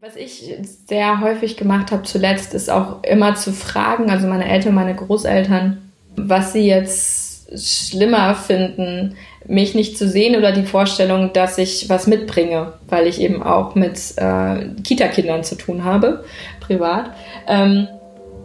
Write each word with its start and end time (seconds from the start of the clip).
Was 0.00 0.14
ich 0.14 0.54
sehr 0.86 1.20
häufig 1.20 1.56
gemacht 1.56 1.90
habe 1.90 2.04
zuletzt, 2.04 2.54
ist 2.54 2.70
auch 2.70 3.02
immer 3.02 3.34
zu 3.34 3.52
fragen, 3.52 4.10
also 4.10 4.28
meine 4.28 4.48
Eltern, 4.48 4.76
meine 4.76 4.94
Großeltern, 4.94 5.90
was 6.14 6.52
sie 6.52 6.68
jetzt 6.68 7.50
schlimmer 7.58 8.36
finden, 8.36 9.16
mich 9.44 9.74
nicht 9.74 9.98
zu 9.98 10.08
sehen 10.08 10.36
oder 10.36 10.52
die 10.52 10.62
Vorstellung, 10.62 11.32
dass 11.32 11.58
ich 11.58 11.88
was 11.88 12.06
mitbringe, 12.06 12.74
weil 12.88 13.08
ich 13.08 13.20
eben 13.20 13.42
auch 13.42 13.74
mit 13.74 13.98
äh, 14.18 14.68
Kita-Kindern 14.84 15.42
zu 15.42 15.56
tun 15.56 15.82
habe, 15.82 16.24
privat. 16.60 17.10
Ähm, 17.48 17.88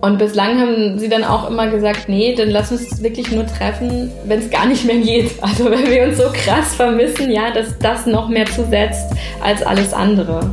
und 0.01 0.17
bislang 0.17 0.59
haben 0.59 0.97
sie 0.97 1.07
dann 1.07 1.23
auch 1.23 1.47
immer 1.47 1.67
gesagt, 1.67 2.09
nee, 2.09 2.33
dann 2.33 2.49
lass 2.49 2.71
uns 2.71 3.03
wirklich 3.03 3.31
nur 3.31 3.45
treffen, 3.45 4.11
wenn 4.25 4.39
es 4.39 4.49
gar 4.49 4.65
nicht 4.65 4.85
mehr 4.85 4.97
geht. 4.97 5.33
Also 5.41 5.69
wenn 5.69 5.87
wir 5.87 6.05
uns 6.05 6.17
so 6.17 6.31
krass 6.33 6.73
vermissen, 6.73 7.29
ja, 7.29 7.51
dass 7.51 7.77
das 7.77 8.07
noch 8.07 8.27
mehr 8.27 8.47
zusetzt 8.47 9.13
als 9.39 9.61
alles 9.61 9.93
andere. 9.93 10.49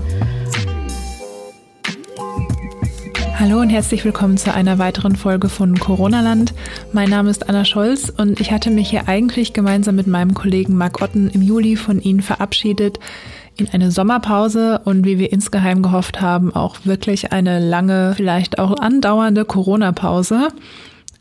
Hallo 3.40 3.58
und 3.58 3.70
herzlich 3.70 4.04
willkommen 4.04 4.36
zu 4.36 4.52
einer 4.52 4.78
weiteren 4.78 5.16
Folge 5.16 5.48
von 5.48 5.78
Corona-Land. 5.78 6.52
Mein 6.92 7.08
Name 7.08 7.30
ist 7.30 7.48
Anna 7.48 7.64
Scholz 7.64 8.12
und 8.14 8.38
ich 8.38 8.52
hatte 8.52 8.70
mich 8.70 8.90
hier 8.90 9.08
eigentlich 9.08 9.54
gemeinsam 9.54 9.96
mit 9.96 10.06
meinem 10.06 10.34
Kollegen 10.34 10.76
Marc 10.76 11.00
Otten 11.00 11.30
im 11.30 11.40
Juli 11.40 11.76
von 11.76 12.02
Ihnen 12.02 12.20
verabschiedet 12.20 13.00
in 13.56 13.66
eine 13.70 13.92
Sommerpause 13.92 14.82
und 14.84 15.06
wie 15.06 15.18
wir 15.18 15.32
insgeheim 15.32 15.80
gehofft 15.80 16.20
haben, 16.20 16.54
auch 16.54 16.84
wirklich 16.84 17.32
eine 17.32 17.66
lange, 17.66 18.12
vielleicht 18.14 18.58
auch 18.58 18.78
andauernde 18.78 19.46
Corona-Pause. 19.46 20.48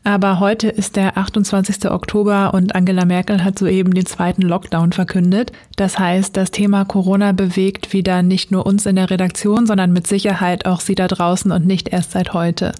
Aber 0.02 0.40
heute 0.40 0.68
ist 0.68 0.96
der 0.96 1.18
28. 1.18 1.90
Oktober 1.90 2.54
und 2.54 2.74
Angela 2.74 3.04
Merkel 3.04 3.44
hat 3.44 3.58
soeben 3.58 3.92
den 3.92 4.06
zweiten 4.06 4.42
Lockdown 4.42 4.92
verkündet. 4.92 5.52
Das 5.76 5.98
heißt, 5.98 6.36
das 6.36 6.50
Thema 6.50 6.84
Corona 6.84 7.32
bewegt 7.32 7.92
wieder 7.92 8.22
nicht 8.22 8.50
nur 8.50 8.64
uns 8.64 8.86
in 8.86 8.96
der 8.96 9.10
Redaktion, 9.10 9.66
sondern 9.66 9.92
mit 9.92 10.06
Sicherheit 10.06 10.64
auch 10.64 10.80
Sie 10.80 10.94
da 10.94 11.06
draußen 11.06 11.52
und 11.52 11.66
nicht 11.66 11.90
erst 11.90 12.12
seit 12.12 12.32
heute. 12.32 12.72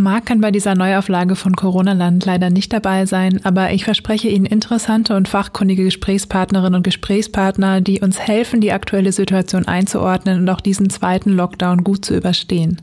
Marc 0.00 0.26
kann 0.26 0.40
bei 0.40 0.52
dieser 0.52 0.76
Neuauflage 0.76 1.34
von 1.34 1.56
Corona 1.56 1.92
Land 1.92 2.24
leider 2.24 2.50
nicht 2.50 2.72
dabei 2.72 3.04
sein, 3.04 3.40
aber 3.42 3.72
ich 3.72 3.82
verspreche 3.82 4.28
Ihnen 4.28 4.46
interessante 4.46 5.16
und 5.16 5.26
fachkundige 5.26 5.82
Gesprächspartnerinnen 5.82 6.76
und 6.76 6.84
Gesprächspartner, 6.84 7.80
die 7.80 8.00
uns 8.00 8.20
helfen, 8.20 8.60
die 8.60 8.70
aktuelle 8.70 9.10
Situation 9.10 9.66
einzuordnen 9.66 10.38
und 10.38 10.48
auch 10.50 10.60
diesen 10.60 10.88
zweiten 10.88 11.32
Lockdown 11.32 11.82
gut 11.82 12.04
zu 12.04 12.16
überstehen. 12.16 12.80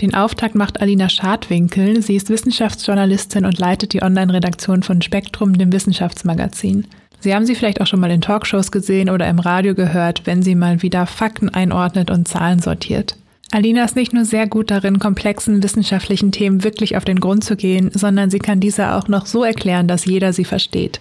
Den 0.00 0.14
Auftakt 0.14 0.54
macht 0.54 0.80
Alina 0.80 1.10
Schadwinkel. 1.10 2.00
Sie 2.00 2.16
ist 2.16 2.30
Wissenschaftsjournalistin 2.30 3.44
und 3.44 3.58
leitet 3.58 3.92
die 3.92 4.02
Online-Redaktion 4.02 4.82
von 4.82 5.02
Spektrum, 5.02 5.58
dem 5.58 5.72
Wissenschaftsmagazin. 5.72 6.86
Sie 7.20 7.34
haben 7.34 7.44
sie 7.44 7.54
vielleicht 7.54 7.82
auch 7.82 7.86
schon 7.86 8.00
mal 8.00 8.10
in 8.10 8.22
Talkshows 8.22 8.72
gesehen 8.72 9.10
oder 9.10 9.28
im 9.28 9.38
Radio 9.38 9.74
gehört, 9.74 10.22
wenn 10.24 10.42
sie 10.42 10.54
mal 10.54 10.80
wieder 10.80 11.06
Fakten 11.06 11.50
einordnet 11.50 12.10
und 12.10 12.26
Zahlen 12.26 12.60
sortiert. 12.60 13.16
Alina 13.52 13.84
ist 13.84 13.96
nicht 13.96 14.14
nur 14.14 14.24
sehr 14.24 14.46
gut 14.46 14.70
darin, 14.70 15.00
komplexen 15.00 15.62
wissenschaftlichen 15.62 16.32
Themen 16.32 16.64
wirklich 16.64 16.96
auf 16.96 17.04
den 17.04 17.20
Grund 17.20 17.44
zu 17.44 17.56
gehen, 17.56 17.90
sondern 17.92 18.30
sie 18.30 18.38
kann 18.38 18.60
diese 18.60 18.94
auch 18.94 19.08
noch 19.08 19.26
so 19.26 19.44
erklären, 19.44 19.86
dass 19.86 20.06
jeder 20.06 20.32
sie 20.32 20.44
versteht. 20.44 21.00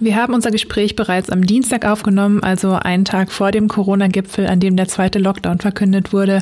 Wir 0.00 0.16
haben 0.16 0.34
unser 0.34 0.50
Gespräch 0.50 0.96
bereits 0.96 1.30
am 1.30 1.46
Dienstag 1.46 1.84
aufgenommen, 1.84 2.42
also 2.42 2.72
einen 2.72 3.04
Tag 3.04 3.30
vor 3.30 3.52
dem 3.52 3.68
Corona-Gipfel, 3.68 4.46
an 4.46 4.58
dem 4.58 4.74
der 4.74 4.88
zweite 4.88 5.18
Lockdown 5.18 5.60
verkündet 5.60 6.12
wurde. 6.12 6.40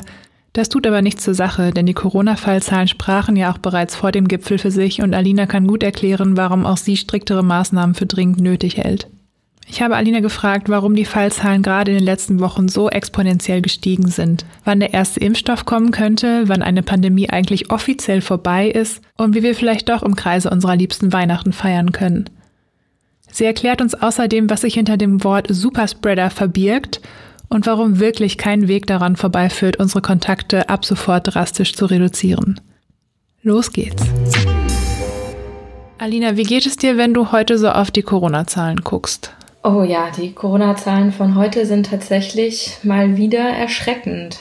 Das 0.53 0.69
tut 0.69 0.87
aber 0.87 1.01
nichts 1.01 1.23
zur 1.23 1.35
Sache, 1.35 1.71
denn 1.71 1.85
die 1.85 1.93
Corona-Fallzahlen 1.93 2.87
sprachen 2.87 3.35
ja 3.35 3.51
auch 3.51 3.59
bereits 3.59 3.95
vor 3.95 4.11
dem 4.11 4.27
Gipfel 4.27 4.57
für 4.57 4.71
sich 4.71 5.01
und 5.01 5.13
Alina 5.13 5.45
kann 5.45 5.67
gut 5.67 5.83
erklären, 5.83 6.37
warum 6.37 6.65
auch 6.65 6.77
sie 6.77 6.97
striktere 6.97 7.43
Maßnahmen 7.43 7.95
für 7.95 8.07
dringend 8.07 8.39
nötig 8.39 8.77
hält. 8.77 9.07
Ich 9.71 9.83
habe 9.83 9.95
Alina 9.95 10.19
gefragt, 10.19 10.67
warum 10.67 10.95
die 10.95 11.05
Fallzahlen 11.05 11.61
gerade 11.61 11.91
in 11.91 11.97
den 11.99 12.05
letzten 12.05 12.39
Wochen 12.39 12.67
so 12.67 12.89
exponentiell 12.89 13.61
gestiegen 13.61 14.07
sind, 14.07 14.43
wann 14.65 14.79
der 14.79 14.95
erste 14.95 15.19
Impfstoff 15.19 15.65
kommen 15.65 15.91
könnte, 15.91 16.45
wann 16.47 16.63
eine 16.63 16.81
Pandemie 16.81 17.29
eigentlich 17.29 17.71
offiziell 17.71 18.21
vorbei 18.21 18.67
ist 18.67 19.01
und 19.15 19.35
wie 19.35 19.43
wir 19.43 19.53
vielleicht 19.53 19.89
doch 19.89 20.01
im 20.01 20.15
Kreise 20.15 20.49
unserer 20.49 20.75
liebsten 20.75 21.13
Weihnachten 21.13 21.53
feiern 21.53 21.91
können. 21.91 22.25
Sie 23.31 23.45
erklärt 23.45 23.81
uns 23.81 23.93
außerdem, 23.93 24.49
was 24.49 24.61
sich 24.61 24.73
hinter 24.73 24.97
dem 24.97 25.23
Wort 25.23 25.45
Superspreader 25.49 26.31
verbirgt 26.31 26.99
und 27.49 27.65
warum 27.65 27.99
wirklich 27.99 28.37
kein 28.37 28.67
Weg 28.67 28.87
daran 28.87 29.15
vorbeiführt, 29.15 29.77
unsere 29.77 30.01
Kontakte 30.01 30.69
ab 30.69 30.85
sofort 30.85 31.33
drastisch 31.33 31.73
zu 31.73 31.85
reduzieren. 31.85 32.61
Los 33.41 33.73
geht's. 33.73 34.03
Alina, 35.97 36.37
wie 36.37 36.43
geht 36.43 36.65
es 36.65 36.77
dir, 36.77 36.97
wenn 36.97 37.13
du 37.13 37.31
heute 37.31 37.57
so 37.57 37.69
auf 37.69 37.91
die 37.91 38.03
Corona-Zahlen 38.03 38.81
guckst? 38.83 39.33
Oh 39.63 39.83
ja, 39.83 40.09
die 40.15 40.31
Corona-Zahlen 40.31 41.11
von 41.11 41.35
heute 41.35 41.65
sind 41.65 41.89
tatsächlich 41.89 42.77
mal 42.83 43.17
wieder 43.17 43.39
erschreckend. 43.39 44.39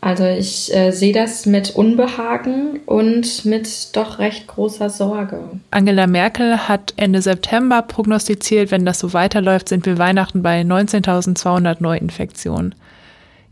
Also 0.00 0.24
ich 0.24 0.74
äh, 0.74 0.92
sehe 0.92 1.12
das 1.12 1.44
mit 1.44 1.70
Unbehagen 1.70 2.80
und 2.86 3.44
mit 3.44 3.94
doch 3.94 4.18
recht 4.18 4.46
großer 4.46 4.88
Sorge. 4.88 5.40
Angela 5.70 6.06
Merkel 6.06 6.68
hat 6.68 6.94
Ende 6.96 7.20
September 7.20 7.82
prognostiziert, 7.82 8.70
wenn 8.70 8.86
das 8.86 8.98
so 8.98 9.12
weiterläuft, 9.12 9.68
sind 9.68 9.84
wir 9.84 9.98
Weihnachten 9.98 10.42
bei 10.42 10.62
19.200 10.62 11.76
Neuinfektionen. 11.80 12.74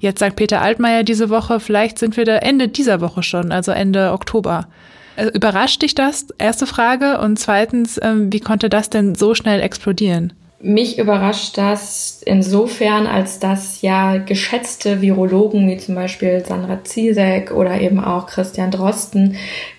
Jetzt 0.01 0.21
sagt 0.21 0.37
Peter 0.37 0.63
Altmaier 0.63 1.03
diese 1.03 1.29
Woche, 1.29 1.61
vielleicht 1.61 1.99
sind 1.99 2.17
wir 2.17 2.25
da 2.25 2.37
Ende 2.37 2.69
dieser 2.69 3.01
Woche 3.01 3.23
schon, 3.23 3.53
also 3.53 3.73
Ende 3.73 4.13
Oktober. 4.13 4.69
Also 5.17 5.33
überrascht 5.33 5.83
dich 5.83 5.97
das? 5.97 6.29
Erste 6.39 6.67
Frage. 6.67 7.19
Und 7.19 7.39
zweitens, 7.39 8.01
ähm, 8.01 8.33
wie 8.33 8.41
konnte 8.41 8.69
das 8.69 8.89
denn 8.89 9.17
so 9.17 9.35
schnell 9.35 9.61
explodieren? 9.61 10.33
Mich 10.61 10.99
überrascht 10.99 11.57
das 11.57 12.21
insofern, 12.25 13.07
als 13.07 13.39
dass 13.39 13.81
ja 13.81 14.17
geschätzte 14.17 15.01
Virologen 15.01 15.69
wie 15.69 15.77
zum 15.77 15.95
Beispiel 15.95 16.45
Sandra 16.45 16.83
Ziesek 16.83 17.53
oder 17.53 17.81
eben 17.81 18.03
auch 18.03 18.27
Christian 18.27 18.73
Drosten 18.73 19.37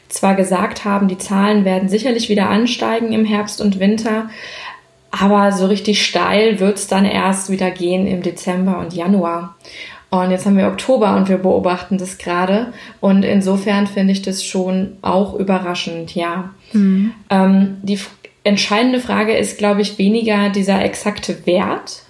zwar 0.07 0.35
gesagt 0.35 0.85
haben, 0.85 1.07
die 1.07 1.17
Zahlen 1.17 1.65
werden 1.65 1.89
sicherlich 1.89 2.29
wieder 2.29 2.49
ansteigen 2.49 3.11
im 3.11 3.25
Herbst 3.25 3.61
und 3.61 3.79
Winter, 3.79 4.29
aber 5.11 5.51
so 5.51 5.65
richtig 5.65 6.05
steil 6.05 6.59
wird's 6.59 6.87
dann 6.87 7.05
erst 7.05 7.49
wieder 7.49 7.71
gehen 7.71 8.07
im 8.07 8.21
Dezember 8.21 8.79
und 8.79 8.93
Januar. 8.93 9.55
Und 10.11 10.31
jetzt 10.31 10.45
haben 10.45 10.57
wir 10.57 10.67
Oktober 10.67 11.15
und 11.15 11.29
wir 11.29 11.37
beobachten 11.37 11.99
das 11.99 12.17
gerade. 12.17 12.73
Und 12.99 13.23
insofern 13.23 13.85
finde 13.85 14.11
ich 14.11 14.23
das 14.23 14.43
schon 14.43 14.97
auch 15.03 15.35
überraschend, 15.35 16.15
ja. 16.15 16.49
Mhm. 16.73 17.11
Ähm, 17.29 17.77
die 17.83 17.99
entscheidende 18.43 18.99
Frage 18.99 19.35
ist, 19.35 19.57
glaube 19.57 19.81
ich, 19.81 19.97
weniger 19.97 20.49
dieser 20.49 20.83
exakte 20.83 21.45
Wert, 21.45 22.03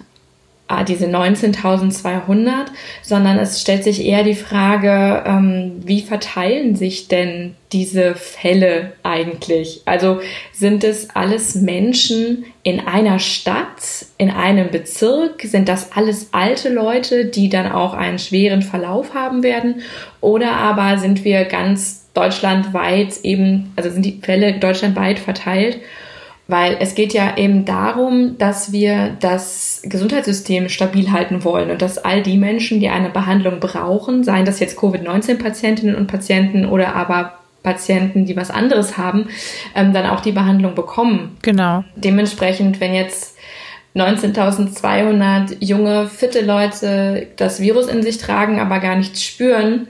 ah, 0.70 0.84
diese 0.84 1.06
19.200, 1.06 2.66
sondern 3.02 3.38
es 3.38 3.60
stellt 3.60 3.82
sich 3.82 4.04
eher 4.04 4.22
die 4.22 4.36
Frage, 4.36 5.24
ähm, 5.26 5.82
wie 5.84 6.00
verteilen 6.00 6.76
sich 6.76 7.08
denn 7.08 7.56
diese 7.72 8.14
Fälle 8.14 8.92
eigentlich? 9.02 9.82
Also 9.84 10.20
sind 10.52 10.84
es 10.84 11.10
alles 11.10 11.56
Menschen 11.56 12.44
in 12.62 12.78
einer 12.80 13.18
Stadt, 13.18 14.06
in 14.16 14.30
einem 14.30 14.70
Bezirk? 14.70 15.42
Sind 15.42 15.68
das 15.68 15.92
alles 15.92 16.28
alte 16.32 16.68
Leute, 16.68 17.24
die 17.24 17.48
dann 17.48 17.70
auch 17.70 17.94
einen 17.94 18.20
schweren 18.20 18.62
Verlauf 18.62 19.14
haben 19.14 19.42
werden? 19.42 19.82
Oder 20.20 20.52
aber 20.52 20.98
sind 20.98 21.24
wir 21.24 21.44
ganz 21.46 22.06
deutschlandweit 22.14 23.24
eben, 23.24 23.72
also 23.74 23.90
sind 23.90 24.04
die 24.04 24.20
Fälle 24.22 24.58
deutschlandweit 24.58 25.18
verteilt? 25.18 25.78
Weil 26.50 26.78
es 26.80 26.94
geht 26.94 27.12
ja 27.12 27.36
eben 27.36 27.64
darum, 27.64 28.36
dass 28.38 28.72
wir 28.72 29.16
das 29.20 29.82
Gesundheitssystem 29.84 30.68
stabil 30.68 31.12
halten 31.12 31.44
wollen 31.44 31.70
und 31.70 31.80
dass 31.80 31.98
all 31.98 32.22
die 32.22 32.36
Menschen, 32.36 32.80
die 32.80 32.88
eine 32.88 33.10
Behandlung 33.10 33.60
brauchen, 33.60 34.24
seien 34.24 34.44
das 34.44 34.58
jetzt 34.58 34.76
Covid-19-Patientinnen 34.76 35.94
und 35.94 36.08
Patienten 36.08 36.66
oder 36.66 36.96
aber 36.96 37.34
Patienten, 37.62 38.24
die 38.24 38.36
was 38.36 38.50
anderes 38.50 38.96
haben, 38.96 39.28
ähm, 39.74 39.92
dann 39.92 40.06
auch 40.06 40.20
die 40.20 40.32
Behandlung 40.32 40.74
bekommen. 40.74 41.36
Genau. 41.42 41.84
Dementsprechend, 41.94 42.80
wenn 42.80 42.94
jetzt 42.94 43.36
19.200 43.94 45.56
junge, 45.60 46.08
fitte 46.08 46.40
Leute 46.40 47.28
das 47.36 47.60
Virus 47.60 47.86
in 47.86 48.02
sich 48.02 48.18
tragen, 48.18 48.60
aber 48.60 48.78
gar 48.78 48.96
nichts 48.96 49.22
spüren, 49.22 49.88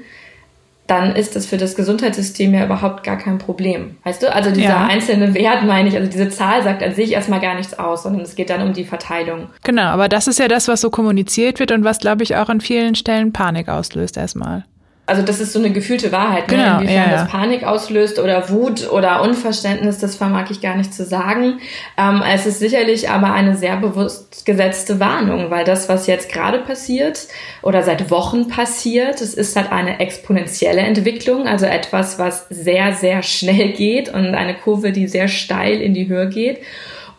dann 0.90 1.14
ist 1.14 1.36
das 1.36 1.46
für 1.46 1.56
das 1.56 1.76
Gesundheitssystem 1.76 2.52
ja 2.52 2.64
überhaupt 2.64 3.04
gar 3.04 3.16
kein 3.16 3.38
Problem. 3.38 3.96
Weißt 4.02 4.22
du? 4.22 4.34
Also 4.34 4.50
dieser 4.50 4.70
ja. 4.70 4.86
einzelne 4.86 5.34
Wert, 5.34 5.64
meine 5.64 5.88
ich, 5.88 5.96
also 5.96 6.10
diese 6.10 6.30
Zahl 6.30 6.64
sagt 6.64 6.82
an 6.82 6.94
sich 6.94 7.12
erstmal 7.12 7.40
gar 7.40 7.54
nichts 7.54 7.78
aus, 7.78 8.02
sondern 8.02 8.22
es 8.22 8.34
geht 8.34 8.50
dann 8.50 8.62
um 8.62 8.72
die 8.72 8.84
Verteilung. 8.84 9.48
Genau, 9.62 9.84
aber 9.84 10.08
das 10.08 10.26
ist 10.26 10.40
ja 10.40 10.48
das, 10.48 10.66
was 10.66 10.80
so 10.80 10.90
kommuniziert 10.90 11.60
wird 11.60 11.70
und 11.70 11.84
was, 11.84 12.00
glaube 12.00 12.24
ich, 12.24 12.34
auch 12.34 12.48
an 12.48 12.60
vielen 12.60 12.96
Stellen 12.96 13.32
Panik 13.32 13.68
auslöst 13.68 14.16
erstmal 14.16 14.64
also 15.10 15.22
das 15.22 15.40
ist 15.40 15.52
so 15.52 15.58
eine 15.58 15.72
gefühlte 15.72 16.12
Wahrheit, 16.12 16.48
ne? 16.48 16.56
genau, 16.56 16.74
inwiefern 16.76 16.94
ja, 16.94 17.10
ja. 17.10 17.22
das 17.22 17.28
Panik 17.28 17.64
auslöst 17.64 18.20
oder 18.20 18.48
Wut 18.48 18.88
oder 18.92 19.22
Unverständnis, 19.22 19.98
das 19.98 20.14
vermag 20.14 20.52
ich 20.52 20.60
gar 20.60 20.76
nicht 20.76 20.94
zu 20.94 21.04
sagen. 21.04 21.58
Ähm, 21.98 22.22
es 22.32 22.46
ist 22.46 22.60
sicherlich 22.60 23.10
aber 23.10 23.32
eine 23.32 23.56
sehr 23.56 23.76
bewusst 23.76 24.46
gesetzte 24.46 25.00
Warnung, 25.00 25.50
weil 25.50 25.64
das, 25.64 25.88
was 25.88 26.06
jetzt 26.06 26.30
gerade 26.30 26.60
passiert 26.60 27.26
oder 27.62 27.82
seit 27.82 28.12
Wochen 28.12 28.46
passiert, 28.46 29.20
es 29.20 29.34
ist 29.34 29.56
halt 29.56 29.72
eine 29.72 29.98
exponentielle 29.98 30.82
Entwicklung, 30.82 31.48
also 31.48 31.66
etwas, 31.66 32.20
was 32.20 32.46
sehr, 32.48 32.92
sehr 32.92 33.24
schnell 33.24 33.72
geht 33.72 34.10
und 34.10 34.36
eine 34.36 34.54
Kurve, 34.54 34.92
die 34.92 35.08
sehr 35.08 35.26
steil 35.26 35.80
in 35.80 35.92
die 35.92 36.06
Höhe 36.06 36.28
geht. 36.28 36.60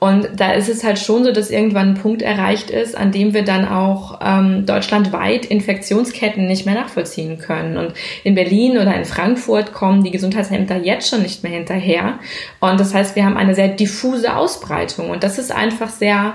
Und 0.04 0.30
da 0.36 0.54
ist 0.54 0.68
es 0.68 0.84
halt 0.84 0.98
schon 0.98 1.24
so, 1.24 1.32
dass 1.32 1.52
irgendwann 1.52 1.90
ein 1.90 1.94
Punkt 2.02 2.24
erreicht 2.24 2.72
ist, 2.72 2.98
an 2.98 3.12
dem 3.12 3.36
wir 3.36 3.46
dann 3.46 3.68
auch 3.68 4.20
ähm, 4.26 4.66
deutschlandweit 4.66 5.46
Infektionsketten 5.46 6.48
nicht 6.48 6.66
mehr 6.66 6.74
nachvollziehen 6.74 7.38
können. 7.38 7.78
Und 7.78 7.94
in 8.24 8.34
Berlin 8.34 8.80
oder 8.80 8.96
in 8.96 9.06
Frankfurt 9.06 9.74
kommen 9.74 10.04
die 10.04 10.10
Gesundheitsämter 10.10 10.78
jetzt 10.78 11.08
schon 11.08 11.22
nicht 11.22 11.44
mehr 11.44 11.52
hinterher. 11.52 12.18
Und 12.60 12.80
das 12.80 12.96
heißt, 12.96 13.16
wir 13.16 13.26
haben 13.26 13.38
eine 13.38 13.54
sehr 13.54 13.68
diffuse 13.68 14.36
Ausbreitung. 14.36 15.12
Und 15.12 15.24
das 15.24 15.38
ist 15.38 15.52
einfach 15.52 15.92
sehr 15.92 16.34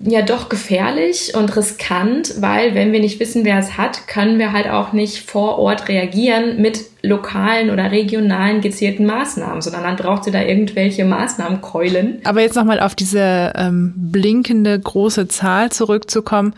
ja 0.00 0.22
doch 0.22 0.48
gefährlich 0.48 1.34
und 1.34 1.54
riskant, 1.56 2.40
weil 2.40 2.74
wenn 2.74 2.92
wir 2.92 3.00
nicht 3.00 3.20
wissen, 3.20 3.44
wer 3.44 3.58
es 3.58 3.76
hat, 3.76 4.08
können 4.08 4.38
wir 4.38 4.52
halt 4.52 4.66
auch 4.68 4.92
nicht 4.92 5.30
vor 5.30 5.58
Ort 5.58 5.88
reagieren 5.88 6.60
mit 6.60 6.86
lokalen 7.02 7.70
oder 7.70 7.90
regionalen 7.90 8.62
gezielten 8.62 9.04
Maßnahmen, 9.04 9.60
sondern 9.60 9.82
dann 9.82 9.96
braucht 9.96 10.24
sie 10.24 10.30
da 10.30 10.40
irgendwelche 10.42 11.04
Maßnahmenkeulen. 11.04 12.20
Aber 12.24 12.40
jetzt 12.40 12.56
nochmal 12.56 12.80
auf 12.80 12.94
diese 12.94 13.52
ähm, 13.56 13.92
blinkende 13.96 14.78
große 14.78 15.28
Zahl 15.28 15.70
zurückzukommen. 15.70 16.54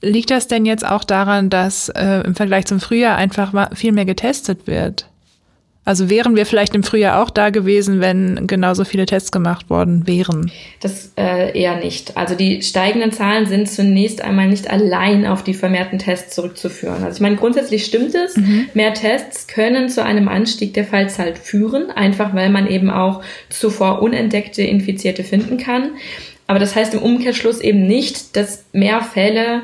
Liegt 0.00 0.30
das 0.30 0.46
denn 0.46 0.64
jetzt 0.64 0.86
auch 0.86 1.02
daran, 1.02 1.50
dass 1.50 1.88
äh, 1.88 2.20
im 2.24 2.36
Vergleich 2.36 2.66
zum 2.66 2.78
Frühjahr 2.78 3.16
einfach 3.16 3.70
viel 3.74 3.92
mehr 3.92 4.04
getestet 4.04 4.66
wird? 4.66 5.06
Also 5.86 6.10
wären 6.10 6.34
wir 6.34 6.46
vielleicht 6.46 6.74
im 6.74 6.82
Frühjahr 6.82 7.22
auch 7.22 7.30
da 7.30 7.50
gewesen, 7.50 8.00
wenn 8.00 8.48
genauso 8.48 8.84
viele 8.84 9.06
Tests 9.06 9.30
gemacht 9.30 9.70
worden 9.70 10.04
wären? 10.08 10.50
Das 10.80 11.12
äh, 11.16 11.56
eher 11.56 11.76
nicht. 11.76 12.16
Also 12.16 12.34
die 12.34 12.60
steigenden 12.62 13.12
Zahlen 13.12 13.46
sind 13.46 13.70
zunächst 13.70 14.20
einmal 14.20 14.48
nicht 14.48 14.68
allein 14.68 15.24
auf 15.26 15.44
die 15.44 15.54
vermehrten 15.54 16.00
Tests 16.00 16.34
zurückzuführen. 16.34 17.04
Also 17.04 17.18
ich 17.18 17.20
meine, 17.20 17.36
grundsätzlich 17.36 17.84
stimmt 17.84 18.16
es. 18.16 18.36
Mhm. 18.36 18.68
Mehr 18.74 18.94
Tests 18.94 19.46
können 19.46 19.88
zu 19.88 20.02
einem 20.02 20.26
Anstieg 20.26 20.74
der 20.74 20.86
Fallzahl 20.86 21.36
führen, 21.36 21.92
einfach 21.92 22.34
weil 22.34 22.50
man 22.50 22.66
eben 22.66 22.90
auch 22.90 23.22
zuvor 23.48 24.02
unentdeckte 24.02 24.62
Infizierte 24.62 25.22
finden 25.22 25.56
kann. 25.56 25.90
Aber 26.48 26.58
das 26.58 26.74
heißt 26.74 26.94
im 26.94 27.02
Umkehrschluss 27.02 27.60
eben 27.60 27.86
nicht, 27.86 28.34
dass 28.34 28.64
mehr 28.72 29.02
Fälle 29.02 29.62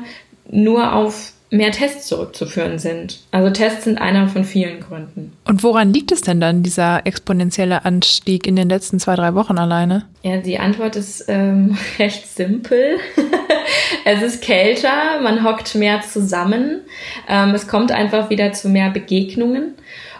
nur 0.49 0.93
auf 0.93 1.32
mehr 1.53 1.71
Tests 1.71 2.07
zurückzuführen 2.07 2.79
sind. 2.79 3.19
Also 3.31 3.51
Tests 3.51 3.83
sind 3.83 3.99
einer 3.99 4.27
von 4.27 4.43
vielen 4.43 4.79
Gründen. 4.79 5.33
Und 5.45 5.63
woran 5.63 5.93
liegt 5.93 6.11
es 6.11 6.21
denn 6.21 6.41
dann, 6.41 6.63
dieser 6.63 7.05
exponentielle 7.05 7.85
Anstieg 7.85 8.47
in 8.47 8.55
den 8.55 8.69
letzten 8.69 8.99
zwei, 8.99 9.15
drei 9.15 9.35
Wochen 9.35 9.59
alleine? 9.59 10.05
Ja, 10.23 10.37
die 10.37 10.57
Antwort 10.57 10.95
ist 10.95 11.25
ähm, 11.27 11.77
recht 11.99 12.27
simpel. 12.27 12.97
es 14.05 14.23
ist 14.23 14.41
kälter, 14.41 15.21
man 15.21 15.43
hockt 15.43 15.75
mehr 15.75 16.01
zusammen, 16.01 16.81
ähm, 17.29 17.53
es 17.53 17.67
kommt 17.67 17.91
einfach 17.91 18.31
wieder 18.31 18.51
zu 18.53 18.67
mehr 18.67 18.89
Begegnungen. 18.89 19.75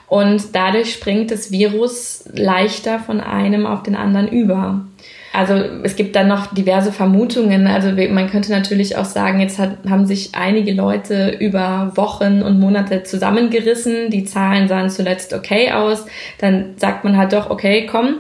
Und 0.08 0.54
dadurch 0.54 0.94
springt 0.94 1.32
das 1.32 1.50
Virus 1.50 2.26
leichter 2.32 3.00
von 3.00 3.20
einem 3.20 3.66
auf 3.66 3.82
den 3.82 3.96
anderen 3.96 4.28
über. 4.28 4.86
Also 5.34 5.56
es 5.82 5.96
gibt 5.96 6.16
dann 6.16 6.28
noch 6.28 6.54
diverse 6.54 6.92
Vermutungen. 6.92 7.66
Also 7.66 7.92
man 8.12 8.30
könnte 8.30 8.52
natürlich 8.52 8.98
auch 8.98 9.06
sagen, 9.06 9.40
jetzt 9.40 9.58
hat, 9.58 9.78
haben 9.90 10.06
sich 10.06 10.36
einige 10.36 10.74
Leute 10.74 11.36
über 11.40 11.92
Wochen 11.96 12.44
und 12.44 12.60
Monate 12.60 13.02
zusammengerissen. 13.02 14.12
Die 14.12 14.26
Zahlen 14.26 14.68
sahen 14.68 14.92
zuletzt 14.92 15.34
okay 15.34 15.72
aus. 15.72 16.06
Dann 16.38 16.76
sagt 16.78 17.04
man 17.04 17.18
halt 17.18 17.34
doch, 17.34 17.50
okay, 17.50 17.88
komm, 17.90 18.20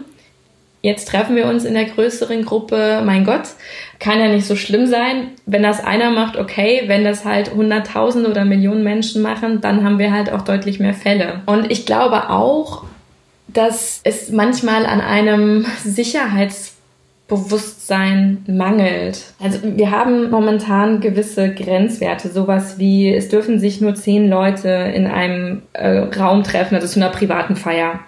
jetzt 0.81 1.07
treffen 1.07 1.35
wir 1.35 1.45
uns 1.45 1.65
in 1.65 1.75
der 1.75 1.85
größeren 1.85 2.45
Gruppe. 2.45 3.03
Mein 3.05 3.25
Gott, 3.25 3.43
kann 3.99 4.19
ja 4.19 4.27
nicht 4.27 4.47
so 4.47 4.55
schlimm 4.55 4.87
sein. 4.87 5.29
Wenn 5.45 5.61
das 5.61 5.83
einer 5.83 6.09
macht, 6.09 6.35
okay. 6.35 6.85
Wenn 6.87 7.03
das 7.03 7.25
halt 7.25 7.53
Hunderttausende 7.53 8.27
oder 8.27 8.43
Millionen 8.43 8.83
Menschen 8.83 9.21
machen, 9.21 9.61
dann 9.61 9.83
haben 9.83 9.99
wir 9.99 10.11
halt 10.11 10.31
auch 10.31 10.41
deutlich 10.41 10.79
mehr 10.79 10.95
Fälle. 10.95 11.41
Und 11.45 11.71
ich 11.71 11.85
glaube 11.85 12.31
auch, 12.31 12.85
dass 13.47 14.01
es 14.03 14.31
manchmal 14.31 14.87
an 14.87 14.99
einem 14.99 15.67
Sicherheits 15.83 16.72
Bewusstsein 17.27 18.43
mangelt. 18.47 19.33
Also 19.41 19.59
wir 19.63 19.91
haben 19.91 20.29
momentan 20.29 20.99
gewisse 20.99 21.53
Grenzwerte, 21.53 22.29
sowas 22.29 22.77
wie 22.77 23.13
es 23.13 23.29
dürfen 23.29 23.59
sich 23.59 23.79
nur 23.79 23.95
zehn 23.95 24.29
Leute 24.29 24.69
in 24.69 25.07
einem 25.07 25.61
äh, 25.71 25.99
Raum 25.99 26.43
treffen, 26.43 26.75
also 26.75 26.87
zu 26.87 26.99
einer 26.99 27.09
privaten 27.09 27.55
Feier. 27.55 27.99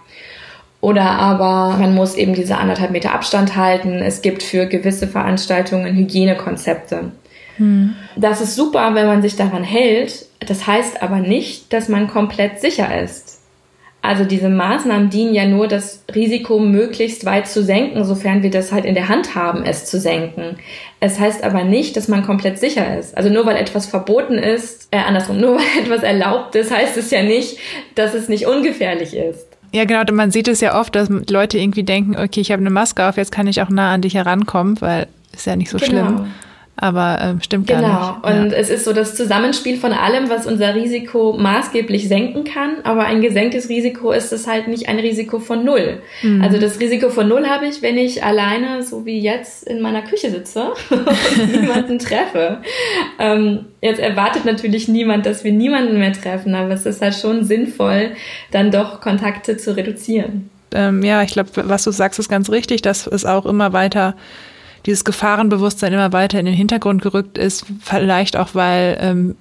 Oder 0.82 1.04
aber 1.04 1.78
man 1.80 1.96
muss 1.96 2.16
eben 2.16 2.36
diese 2.36 2.58
anderthalb 2.58 2.92
Meter 2.92 3.14
Abstand 3.14 3.56
halten. 3.56 3.94
Es 4.04 4.22
gibt 4.22 4.44
für 4.44 4.68
gewisse 4.68 5.08
Veranstaltungen 5.08 5.96
Hygienekonzepte. 5.96 7.12
Hm. 7.58 7.96
Das 8.16 8.42
ist 8.42 8.56
super, 8.56 8.94
wenn 8.94 9.08
man 9.08 9.22
sich 9.22 9.36
daran 9.36 9.64
hält. 9.64 10.28
Das 10.46 10.68
heißt 10.68 11.02
aber 11.02 11.18
nicht, 11.18 11.74
dass 11.74 11.90
man 11.90 12.08
komplett 12.08 12.60
sicher 12.60 13.02
ist. 13.02 13.25
Also 14.06 14.24
diese 14.24 14.50
Maßnahmen 14.50 15.10
dienen 15.10 15.34
ja 15.34 15.46
nur, 15.46 15.68
das 15.68 16.04
Risiko 16.13 16.60
möglichst 16.60 17.25
weit 17.25 17.48
zu 17.48 17.63
senken, 17.63 18.04
sofern 18.04 18.44
wir 18.44 18.52
das 18.52 18.72
halt 18.72 18.86
in 18.86 18.96
der 18.96 19.10
Hand 19.10 19.36
haben, 19.36 19.63
es 19.63 19.86
zu 19.86 20.00
senken. 20.00 20.57
Es 21.00 21.19
heißt 21.19 21.44
aber 21.44 21.63
nicht, 21.63 21.98
dass 21.98 22.07
man 22.07 22.25
komplett 22.25 22.60
sicher 22.60 22.98
ist. 22.98 23.18
Also 23.18 23.30
nur 23.30 23.46
weil 23.46 23.57
etwas 23.57 23.86
verboten 23.86 24.38
ist, 24.38 24.88
äh, 24.92 24.98
andersrum, 24.98 25.38
nur 25.42 25.57
weil 25.57 25.84
etwas 25.84 26.04
erlaubt 26.04 26.56
ist, 26.56 26.72
heißt 26.72 26.98
es 26.98 27.12
ja 27.12 27.24
nicht, 27.24 27.57
dass 27.96 28.13
es 28.13 28.30
nicht 28.30 28.48
ungefährlich 28.48 29.16
ist. 29.16 29.48
Ja, 29.72 29.86
genau. 29.86 30.04
Man 30.13 30.31
sieht 30.31 30.48
es 30.48 30.62
ja 30.62 30.80
oft, 30.80 30.96
dass 30.96 31.10
Leute 31.10 31.58
irgendwie 31.58 31.84
denken, 31.84 32.16
okay, 32.16 32.40
ich 32.40 32.51
habe 32.51 32.62
eine 32.62 32.69
Maske 32.69 33.08
auf, 33.08 33.18
jetzt 33.18 33.31
kann 33.31 33.48
ich 33.48 33.62
auch 33.62 33.69
nah 33.69 33.94
an 33.94 34.01
dich 34.01 34.16
herankommen, 34.16 34.80
weil 34.80 35.08
ist 35.34 35.48
ja 35.48 35.56
nicht 35.56 35.69
so 35.69 35.78
genau. 35.78 35.88
schlimm 35.90 36.28
aber 36.77 37.22
äh, 37.22 37.44
stimmt 37.44 37.68
genau. 37.68 37.81
gar 37.81 38.12
nicht. 38.12 38.24
Genau. 38.24 38.42
Und 38.42 38.51
ja. 38.51 38.57
es 38.57 38.69
ist 38.69 38.83
so 38.83 38.92
das 38.92 39.16
Zusammenspiel 39.16 39.77
von 39.77 39.94
allem, 39.94 40.30
was 40.30 40.45
unser 40.45 40.75
Risiko 40.75 41.33
maßgeblich 41.33 42.07
senken 42.07 42.44
kann. 42.44 42.77
Aber 42.83 43.06
ein 43.06 43.22
gesenktes 43.22 43.69
Risiko 43.69 44.12
ist 44.12 44.33
es 44.33 44.45
halt 44.45 44.68
nicht 44.68 44.89
ein 44.89 45.00
Risiko 45.00 45.39
von 45.39 45.63
null. 45.63 46.01
Mhm. 46.22 46.42
Also 46.42 46.60
das 46.60 46.80
Risiko 46.80 47.10
von 47.10 47.30
null 47.30 47.48
habe 47.48 47.68
ich, 47.68 47.81
wenn 47.81 47.98
ich 47.98 48.24
alleine, 48.24 48.83
so 48.83 49.06
wie 49.06 49.19
jetzt, 49.19 49.68
in 49.68 49.81
meiner 49.81 50.01
Küche 50.01 50.30
sitze 50.30 50.74
und 50.89 51.62
niemanden 51.62 51.98
treffe. 51.98 52.60
Ähm, 53.19 53.66
jetzt 53.81 54.00
erwartet 54.00 54.44
natürlich 54.44 54.89
niemand, 54.89 55.25
dass 55.25 55.45
wir 55.45 55.54
niemanden 55.54 55.98
mehr 55.98 56.13
treffen, 56.13 56.56
aber 56.56 56.74
es 56.74 56.86
ist 56.86 57.01
halt 57.01 57.16
schon 57.16 57.45
sinnvoll, 57.45 58.12
dann 58.51 58.72
doch 58.72 59.00
Kontakte 59.00 59.56
zu 59.56 59.77
reduzieren. 59.77 60.50
Ähm, 60.74 61.04
ja, 61.04 61.24
ich 61.24 61.31
glaube, 61.31 61.50
was 61.56 61.86
du 61.86 61.92
sagst, 61.92 62.19
ist 62.19 62.27
ganz 62.27 62.50
richtig, 62.50 62.81
dass 62.81 63.07
es 63.07 63.24
auch 63.24 63.45
immer 63.45 63.72
weiter 63.72 64.16
dieses 64.86 65.04
Gefahrenbewusstsein 65.04 65.94
immer 65.94 66.14
weiter 66.14 66.40
in 66.40 66.46
den 66.46 66.56
Hintergrund 66.56 67.02
gerückt 67.02 67.38
ist, 67.38 67.66
vielleicht 67.82 68.38
auch, 68.38 68.50
weil 68.54 68.98
ähm, 69.02 69.36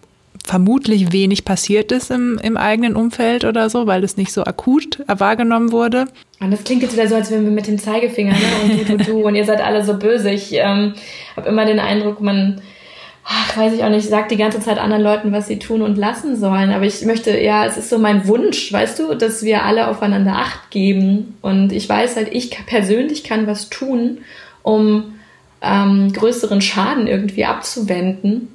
vermutlich 0.45 1.13
wenig 1.13 1.45
passiert 1.45 1.91
ist 1.91 2.11
im, 2.11 2.39
im 2.43 2.57
eigenen 2.57 2.97
Umfeld 2.97 3.45
oder 3.45 3.71
so, 3.71 3.87
weil 3.87 4.05
es 4.05 4.17
nicht 4.17 4.33
so 4.33 4.45
akut 4.45 4.99
wahrgenommen 5.07 5.73
wurde. 5.73 6.07
Und 6.41 6.51
das 6.51 6.65
klingt 6.65 6.83
jetzt 6.83 6.93
wieder 6.93 7.09
so, 7.09 7.15
als 7.15 7.31
wären 7.31 7.45
wir 7.45 7.51
mit 7.51 7.67
dem 7.67 7.79
Zeigefinger 7.79 8.33
ne? 8.33 8.39
und 8.63 8.89
du, 8.89 8.97
du, 8.97 9.05
du 9.05 9.27
und 9.27 9.35
ihr 9.35 9.47
seid 9.47 9.63
alle 9.63 9.83
so 9.85 9.95
böse. 9.95 10.31
Ich 10.31 10.53
ähm, 10.53 10.95
habe 11.37 11.49
immer 11.49 11.65
den 11.65 11.81
Eindruck, 11.81 12.21
man, 12.21 12.61
ach, 13.25 13.57
weiß 13.57 13.73
ich 13.73 13.85
auch 13.85 13.89
nicht, 13.89 14.07
sagt 14.07 14.31
die 14.33 14.37
ganze 14.37 14.61
Zeit 14.61 14.79
anderen 14.79 15.03
Leuten, 15.03 15.33
was 15.33 15.47
sie 15.47 15.59
tun 15.59 15.81
und 15.81 15.97
lassen 15.97 16.37
sollen. 16.37 16.71
Aber 16.73 16.85
ich 16.85 17.03
möchte, 17.07 17.41
ja, 17.41 17.65
es 17.65 17.79
ist 17.79 17.89
so 17.89 17.99
mein 17.99 18.27
Wunsch, 18.29 18.71
weißt 18.71 18.99
du, 18.99 19.15
dass 19.15 19.45
wir 19.45 19.65
alle 19.65 19.89
aufeinander 19.89 20.33
Acht 20.33 20.71
geben. 20.71 21.39
Und 21.41 21.73
ich 21.73 21.89
weiß 21.89 22.17
halt, 22.17 22.29
ich 22.33 22.51
persönlich 22.67 23.25
kann 23.25 23.47
was 23.47 23.71
tun, 23.71 24.19
um 24.63 25.14
ähm, 25.65 26.13
größeren 26.13 26.61
Schaden 26.61 27.07
irgendwie 27.07 27.45
abzuwenden 27.45 28.49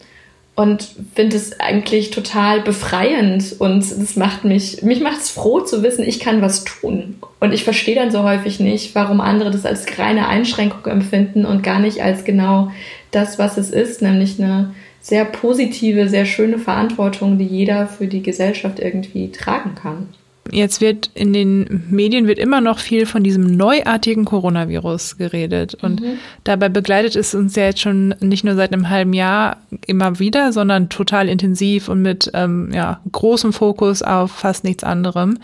und 0.60 0.90
finde 1.16 1.38
es 1.38 1.60
eigentlich 1.62 2.12
total 2.12 2.60
befreiend 2.60 3.56
und 3.60 3.80
es 3.80 4.18
macht 4.18 4.44
mich, 4.44 4.84
mich 4.84 5.00
macht 5.00 5.22
es 5.22 5.30
froh 5.30 5.62
zu 5.62 5.84
wissen, 5.84 6.04
ich 6.04 6.20
kann 6.20 6.42
was 6.42 6.66
tun. 6.66 7.16
Und 7.40 7.54
ich 7.54 7.64
verstehe 7.64 7.96
dann 7.96 8.12
so 8.12 8.24
häufig 8.24 8.60
nicht, 8.60 8.94
warum 8.94 9.22
andere 9.22 9.52
das 9.52 9.66
als 9.66 9.86
reine 9.98 10.28
Einschränkung 10.28 10.86
empfinden 10.92 11.46
und 11.46 11.64
gar 11.64 11.80
nicht 11.80 12.04
als 12.04 12.26
genau 12.26 12.72
das, 13.12 13.40
was 13.40 13.58
es 13.58 13.70
ist, 13.70 14.02
nämlich 14.02 14.38
eine 14.38 14.74
sehr 15.00 15.24
positive, 15.24 16.10
sehr 16.10 16.26
schöne 16.26 16.58
Verantwortung, 16.58 17.38
die 17.38 17.46
jeder 17.46 17.88
für 17.88 18.08
die 18.08 18.22
Gesellschaft 18.22 18.80
irgendwie 18.80 19.32
tragen 19.32 19.76
kann. 19.76 20.10
Jetzt 20.52 20.82
wird 20.82 21.10
in 21.14 21.34
den 21.34 21.84
Medien 21.90 22.28
wird 22.28 22.40
immer 22.40 22.62
noch 22.62 22.80
viel 22.80 23.06
von 23.06 23.24
diesem 23.24 23.56
neuartigen 23.56 24.26
Coronavirus 24.26 25.18
geredet. 25.18 25.76
Und 25.76 26.02
mhm. 26.02 26.18
dabei 26.44 26.70
begleitet 26.70 27.16
es 27.16 27.36
uns 27.36 27.56
ja 27.56 27.66
jetzt 27.66 27.82
schon 27.82 28.16
nicht 28.20 28.44
nur 28.44 28.56
seit 28.56 28.74
einem 28.74 28.90
halben 28.90 29.14
Jahr 29.14 29.58
immer 29.86 30.20
wieder, 30.20 30.52
sondern 30.54 30.90
total 30.90 31.30
intensiv 31.30 31.90
und 31.90 32.02
mit 32.02 32.32
ähm, 32.34 32.72
ja, 32.74 33.00
großem 33.12 33.54
Fokus 33.54 34.02
auf 34.02 34.32
fast 34.32 34.64
nichts 34.64 34.84
anderem. 34.84 35.38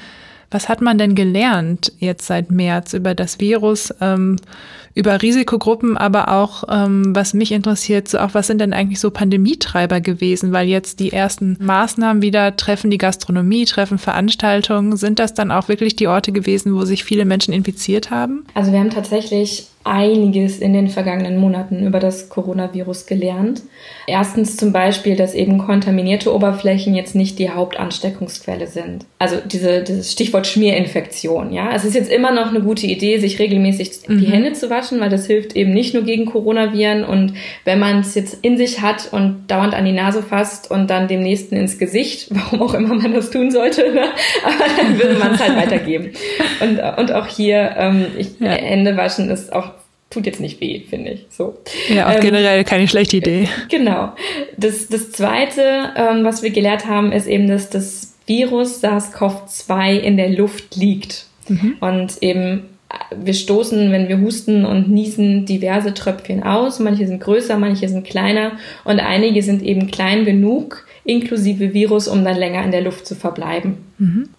Was 0.52 0.70
hat 0.70 0.82
man 0.82 0.98
denn 0.98 1.16
gelernt 1.16 1.92
jetzt 2.00 2.28
seit 2.28 2.52
März 2.52 2.94
über 2.94 3.16
das 3.16 3.40
Virus, 3.40 3.94
ähm, 4.00 4.38
über 4.96 5.22
Risikogruppen, 5.22 5.98
aber 5.98 6.32
auch, 6.32 6.64
ähm, 6.70 7.14
was 7.14 7.34
mich 7.34 7.52
interessiert, 7.52 8.08
so 8.08 8.18
auch 8.18 8.34
was 8.34 8.48
sind 8.48 8.60
denn 8.60 8.74
eigentlich 8.74 9.02
so 9.02 9.12
Pandemietreiber 9.12 10.00
gewesen? 10.00 10.54
Weil 10.54 10.68
jetzt 10.68 11.02
die 11.02 11.12
ersten 11.12 11.58
Maßnahmen 11.60 12.24
wieder 12.24 12.56
treffen 12.56 12.90
die 12.90 12.98
Gastronomie, 12.98 13.66
treffen 13.66 13.98
Veranstaltungen. 13.98 14.96
Sind 14.96 15.20
das 15.20 15.34
dann 15.34 15.52
auch 15.52 15.68
wirklich 15.68 15.98
die 15.98 16.08
Orte 16.08 16.32
gewesen, 16.32 16.74
wo 16.74 16.86
sich 16.86 17.04
viele 17.04 17.26
Menschen 17.26 17.54
infiziert 17.54 18.10
haben? 18.10 18.46
Also 18.54 18.72
wir 18.72 18.80
haben 18.80 18.90
tatsächlich 18.90 19.68
einiges 19.86 20.58
in 20.58 20.74
den 20.74 20.88
vergangenen 20.88 21.38
Monaten 21.38 21.86
über 21.86 22.00
das 22.00 22.28
Coronavirus 22.30 23.06
gelernt. 23.06 23.62
Erstens 24.08 24.58
zum 24.58 24.74
Beispiel, 24.74 25.16
dass 25.16 25.36
eben 25.36 25.60
kontaminierte 25.60 26.34
Oberflächen 26.34 26.96
jetzt 26.96 27.14
nicht 27.14 27.38
die 27.38 27.52
Hauptansteckungsquelle 27.52 28.66
sind. 28.66 29.06
Also 29.20 29.38
diese, 29.46 29.84
dieses 29.84 30.12
Stichwort 30.12 30.48
Schmierinfektion, 30.48 31.54
ja. 31.54 31.72
Es 31.72 31.86
ist 31.86 31.94
jetzt 31.94 32.12
immer 32.12 32.32
noch 32.32 32.50
eine 32.50 32.62
gute 32.62 32.88
Idee, 32.88 33.20
sich 33.20 33.38
regelmäßig 33.38 33.92
mhm. 34.08 34.20
die 34.20 34.26
Hände 34.26 34.54
zu 34.54 34.72
waschen, 34.72 35.00
weil 35.00 35.10
das 35.10 35.28
hilft 35.28 35.56
eben 35.56 35.72
nicht 35.72 35.94
nur 35.94 36.04
gegen 36.04 36.26
Coronaviren 36.26 37.06
und 37.06 37.36
wenn 37.64 37.78
man 37.78 38.00
es 38.00 38.16
jetzt 38.16 38.40
in 38.42 38.58
sich 38.58 38.82
hat 38.82 39.14
und 39.14 39.44
dauernd 39.48 39.76
an 39.76 39.86
die 39.86 39.92
Nase 39.92 40.24
fasst 40.24 40.72
und 40.72 40.90
dann 40.90 41.08
dem 41.08 41.22
nächsten 41.22 41.56
ins 41.56 41.78
Gesicht, 41.78 42.30
warum 42.32 42.64
auch 42.64 42.74
immer 42.74 42.96
man 42.96 43.14
das 43.14 43.30
tun 43.30 43.52
sollte, 43.52 43.94
ne? 43.94 44.06
aber 44.44 44.82
dann 44.82 45.00
würde 45.00 45.20
man 45.20 45.36
es 45.36 45.42
halt 45.42 45.56
weitergeben. 45.56 46.10
Und, 46.60 46.80
und 46.98 47.12
auch 47.12 47.28
hier, 47.28 47.76
ähm, 47.78 48.08
ich, 48.18 48.40
ja. 48.40 48.50
Hände 48.50 48.98
waschen 48.98 49.30
ist 49.30 49.54
auch 49.54 49.75
tut 50.10 50.26
jetzt 50.26 50.40
nicht 50.40 50.62
weh, 50.62 50.82
finde 50.82 51.12
ich. 51.12 51.26
So. 51.30 51.58
Ja, 51.90 52.08
auch 52.08 52.16
ähm, 52.16 52.22
generell 52.22 52.64
keine 52.64 52.88
schlechte 52.88 53.18
Idee. 53.18 53.48
Genau. 53.70 54.14
Das, 54.58 54.88
das 54.88 55.12
Zweite, 55.12 55.94
ähm, 55.96 56.24
was 56.24 56.44
wir 56.44 56.52
gelernt 56.52 56.86
haben, 56.88 57.12
ist 57.12 57.28
eben, 57.28 57.48
dass 57.48 57.70
das 57.70 58.16
Virus 58.26 58.84
SARS-CoV-2 58.84 59.98
in 59.98 60.18
der 60.18 60.30
Luft 60.30 60.76
liegt. 60.76 61.26
Mhm. 61.48 61.78
Und 61.80 62.22
eben 62.22 62.70
wir 63.16 63.34
stoßen, 63.34 63.92
wenn 63.92 64.08
wir 64.08 64.20
husten 64.22 64.66
und 64.66 64.90
niesen, 64.90 65.46
diverse 65.46 65.94
Tröpfchen 65.94 66.44
aus. 66.44 66.80
Manche 66.80 67.08
sind 67.08 67.22
größer, 67.22 67.58
manche 67.58 67.90
sind 67.90 68.06
kleiner 68.06 68.54
und 68.84 69.00
einige 69.00 69.42
sind 69.44 69.64
eben 69.64 69.88
klein 69.88 70.26
genug, 70.26 70.86
inklusive 71.04 71.74
Virus, 71.74 72.08
um 72.08 72.24
dann 72.24 72.38
länger 72.38 72.64
in 72.64 72.72
der 72.72 72.82
Luft 72.82 73.06
zu 73.06 73.16
verbleiben. 73.16 73.78
Mhm. 73.98 74.30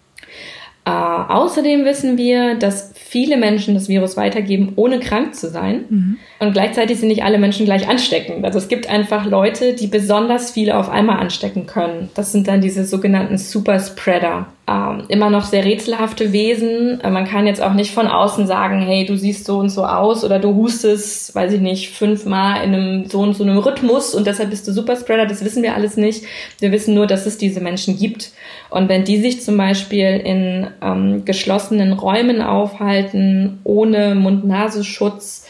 Äh, 0.87 0.89
außerdem 0.89 1.83
wissen 1.83 2.17
wir, 2.17 2.55
dass 2.55 2.93
viele 2.95 3.35
Menschen 3.35 3.73
das 3.73 3.89
Virus 3.89 4.15
weitergeben, 4.15 4.71
ohne 4.77 4.99
krank 4.99 5.35
zu 5.35 5.49
sein. 5.49 5.83
Mhm. 5.89 6.17
Und 6.39 6.53
gleichzeitig 6.53 6.97
sind 6.97 7.09
nicht 7.09 7.25
alle 7.25 7.39
Menschen 7.39 7.65
gleich 7.65 7.89
ansteckend. 7.89 8.45
Also 8.45 8.57
es 8.57 8.69
gibt 8.69 8.89
einfach 8.89 9.25
Leute, 9.25 9.73
die 9.73 9.87
besonders 9.87 10.51
viele 10.51 10.77
auf 10.77 10.87
einmal 10.87 11.19
anstecken 11.19 11.65
können. 11.65 12.09
Das 12.15 12.31
sind 12.31 12.47
dann 12.47 12.61
diese 12.61 12.85
sogenannten 12.85 13.37
Superspreader. 13.37 14.47
Ähm, 14.69 15.05
immer 15.07 15.29
noch 15.29 15.45
sehr 15.45 15.63
rätselhafte 15.63 16.33
Wesen. 16.33 16.99
Äh, 16.99 17.09
man 17.09 17.23
kann 17.23 17.47
jetzt 17.47 17.61
auch 17.61 17.73
nicht 17.73 17.93
von 17.93 18.07
außen 18.07 18.47
sagen, 18.47 18.81
hey, 18.81 19.05
du 19.05 19.15
siehst 19.15 19.45
so 19.45 19.59
und 19.59 19.69
so 19.69 19.85
aus 19.85 20.25
oder 20.25 20.39
du 20.39 20.55
hustest, 20.55 21.33
weiß 21.33 21.53
ich 21.53 21.61
nicht, 21.61 21.91
fünfmal 21.91 22.65
in 22.65 22.73
einem 22.73 23.05
so 23.05 23.21
und 23.21 23.33
so 23.33 23.45
einem 23.45 23.59
Rhythmus 23.59 24.13
und 24.13 24.27
deshalb 24.27 24.49
bist 24.49 24.67
du 24.67 24.73
Superspreader. 24.73 25.25
Das 25.25 25.45
wissen 25.45 25.63
wir 25.63 25.73
alles 25.73 25.95
nicht. 25.95 26.25
Wir 26.59 26.73
wissen 26.73 26.95
nur, 26.95 27.07
dass 27.07 27.25
es 27.25 27.37
diese 27.37 27.61
Menschen 27.61 27.97
gibt. 27.97 28.31
Und 28.69 28.89
wenn 28.89 29.05
die 29.05 29.21
sich 29.21 29.41
zum 29.41 29.55
Beispiel 29.55 30.21
in 30.25 30.67
ähm, 30.81 31.23
geschlossenen 31.23 31.93
Räumen 31.93 32.41
aufhalten, 32.41 33.59
ohne 33.63 34.15
Mund-Nasenschutz, 34.15 35.47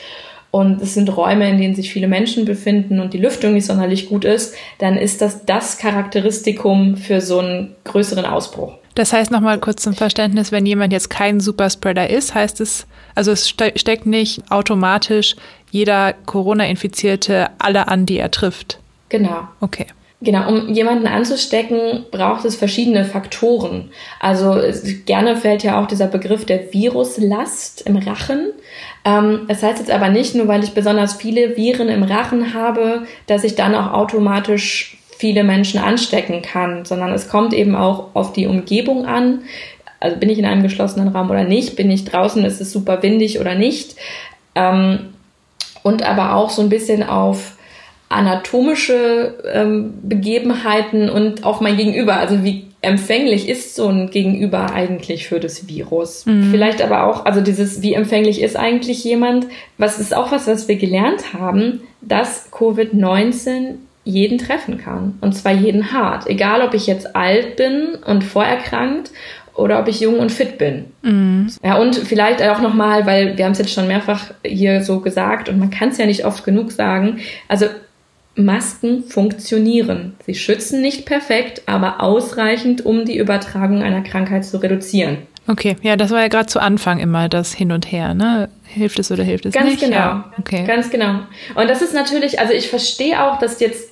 und 0.51 0.81
es 0.81 0.93
sind 0.93 1.15
Räume, 1.15 1.49
in 1.49 1.57
denen 1.57 1.75
sich 1.75 1.91
viele 1.91 2.07
Menschen 2.07 2.45
befinden 2.45 2.99
und 2.99 3.13
die 3.13 3.17
Lüftung 3.17 3.53
nicht 3.53 3.65
sonderlich 3.65 4.09
gut 4.09 4.25
ist, 4.25 4.55
dann 4.77 4.97
ist 4.97 5.21
das 5.21 5.45
das 5.45 5.77
Charakteristikum 5.77 6.97
für 6.97 7.19
so 7.19 7.39
einen 7.39 7.75
größeren 7.83 8.25
Ausbruch. 8.25 8.73
Das 8.97 9.13
heißt 9.13 9.29
nochmal 9.29 9.59
kurz 9.59 9.83
zum 9.83 9.93
Verständnis, 9.93 10.51
wenn 10.51 10.65
jemand 10.65 10.91
jetzt 10.91 11.11
kein 11.11 11.39
Superspreader 11.39 12.09
ist, 12.09 12.33
heißt 12.33 12.59
es, 12.61 12.87
also 13.13 13.31
es 13.31 13.47
ste 13.47 13.73
steckt 13.75 14.07
nicht 14.07 14.41
automatisch 14.49 15.35
jeder 15.69 16.13
Corona-Infizierte 16.13 17.51
alle 17.59 17.89
an, 17.89 18.07
die 18.07 18.17
er 18.17 18.31
trifft. 18.31 18.79
Genau. 19.09 19.47
Okay. 19.59 19.85
Genau, 20.21 20.49
um 20.49 20.73
jemanden 20.73 21.05
anzustecken, 21.05 22.07
braucht 22.09 22.43
es 22.43 22.55
verschiedene 22.55 23.05
Faktoren. 23.05 23.91
Also 24.19 24.59
gerne 25.05 25.37
fällt 25.37 25.61
ja 25.61 25.79
auch 25.79 25.85
dieser 25.85 26.07
Begriff 26.07 26.47
der 26.47 26.73
Viruslast 26.73 27.81
im 27.81 27.97
Rachen. 27.97 28.51
Ähm, 29.05 29.41
das 29.47 29.61
heißt 29.61 29.77
jetzt 29.77 29.91
aber 29.91 30.09
nicht, 30.09 30.33
nur 30.33 30.47
weil 30.47 30.63
ich 30.63 30.73
besonders 30.73 31.13
viele 31.13 31.55
Viren 31.55 31.89
im 31.89 32.01
Rachen 32.01 32.55
habe, 32.55 33.03
dass 33.27 33.43
ich 33.43 33.53
dann 33.53 33.75
auch 33.75 33.93
automatisch 33.93 34.97
viele 35.17 35.43
Menschen 35.43 35.79
anstecken 35.79 36.41
kann, 36.41 36.85
sondern 36.85 37.11
es 37.11 37.27
kommt 37.27 37.53
eben 37.53 37.75
auch 37.75 38.15
auf 38.15 38.33
die 38.33 38.47
Umgebung 38.47 39.05
an. 39.05 39.41
Also 39.99 40.17
bin 40.17 40.29
ich 40.29 40.37
in 40.37 40.45
einem 40.45 40.63
geschlossenen 40.63 41.09
Raum 41.09 41.29
oder 41.29 41.43
nicht? 41.43 41.75
Bin 41.75 41.89
ich 41.89 42.05
draußen? 42.05 42.43
Ist 42.45 42.61
es 42.61 42.71
super 42.71 43.01
windig 43.01 43.39
oder 43.39 43.55
nicht? 43.55 43.95
Ähm, 44.53 45.13
und 45.83 46.03
aber 46.03 46.35
auch 46.35 46.49
so 46.49 46.61
ein 46.61 46.69
bisschen 46.69 47.03
auf 47.03 47.53
anatomische 48.09 49.35
ähm, 49.51 49.93
Begebenheiten 50.03 51.09
und 51.09 51.43
auf 51.43 51.61
mein 51.61 51.77
Gegenüber. 51.77 52.17
Also 52.17 52.43
wie 52.43 52.67
empfänglich 52.81 53.49
ist 53.49 53.75
so 53.75 53.87
ein 53.87 54.11
Gegenüber 54.11 54.71
eigentlich 54.71 55.27
für 55.27 55.39
das 55.39 55.67
Virus? 55.67 56.25
Mhm. 56.25 56.51
Vielleicht 56.51 56.81
aber 56.81 57.05
auch, 57.05 57.25
also 57.25 57.41
dieses, 57.41 57.81
wie 57.81 57.93
empfänglich 57.93 58.41
ist 58.41 58.55
eigentlich 58.55 59.03
jemand? 59.03 59.47
Was 59.77 59.99
ist 59.99 60.15
auch 60.15 60.31
was, 60.31 60.47
was 60.47 60.67
wir 60.67 60.77
gelernt 60.77 61.33
haben, 61.33 61.81
dass 62.01 62.51
Covid-19 62.51 63.75
jeden 64.07 64.37
treffen 64.37 64.77
kann. 64.77 65.17
Und 65.21 65.33
zwar 65.33 65.51
jeden 65.51 65.91
hart. 65.91 66.27
Egal, 66.27 66.61
ob 66.61 66.73
ich 66.73 66.87
jetzt 66.87 67.15
alt 67.15 67.57
bin 67.57 67.95
und 68.05 68.23
vorerkrankt 68.23 69.11
oder 69.53 69.79
ob 69.79 69.87
ich 69.87 69.99
jung 69.99 70.19
und 70.19 70.31
fit 70.31 70.57
bin. 70.57 70.85
Mhm. 71.01 71.47
Ja, 71.63 71.77
und 71.77 71.95
vielleicht 71.95 72.41
auch 72.41 72.61
nochmal, 72.61 73.05
weil 73.05 73.37
wir 73.37 73.45
haben 73.45 73.51
es 73.51 73.57
jetzt 73.57 73.73
schon 73.73 73.87
mehrfach 73.87 74.31
hier 74.45 74.83
so 74.83 74.99
gesagt 74.99 75.49
und 75.49 75.59
man 75.59 75.71
kann 75.71 75.89
es 75.89 75.97
ja 75.97 76.05
nicht 76.05 76.25
oft 76.25 76.43
genug 76.43 76.71
sagen. 76.71 77.19
Also 77.47 77.65
Masken 78.35 79.03
funktionieren. 79.03 80.15
Sie 80.25 80.35
schützen 80.35 80.81
nicht 80.81 81.05
perfekt, 81.05 81.63
aber 81.65 82.01
ausreichend, 82.01 82.85
um 82.85 83.03
die 83.03 83.17
Übertragung 83.17 83.81
einer 83.81 84.01
Krankheit 84.01 84.45
zu 84.45 84.57
reduzieren. 84.61 85.17
Okay, 85.47 85.77
ja, 85.81 85.95
das 85.95 86.11
war 86.11 86.21
ja 86.21 86.27
gerade 86.27 86.47
zu 86.47 86.59
Anfang 86.59 86.99
immer 86.99 87.29
das 87.29 87.53
Hin 87.53 87.71
und 87.71 87.91
Her, 87.91 88.13
ne? 88.13 88.49
Hilft 88.65 88.99
es 88.99 89.11
oder 89.11 89.23
hilft 89.23 89.45
es 89.45 89.53
Ganz 89.53 89.69
nicht? 89.69 89.79
Ganz 89.79 89.91
genau. 89.91 90.05
Ja, 90.05 90.33
okay. 90.37 90.65
Ganz 90.67 90.89
genau. 90.89 91.21
Und 91.55 91.69
das 91.69 91.81
ist 91.81 91.93
natürlich, 91.93 92.39
also 92.39 92.53
ich 92.53 92.67
verstehe 92.67 93.23
auch, 93.23 93.39
dass 93.39 93.59
jetzt 93.59 93.89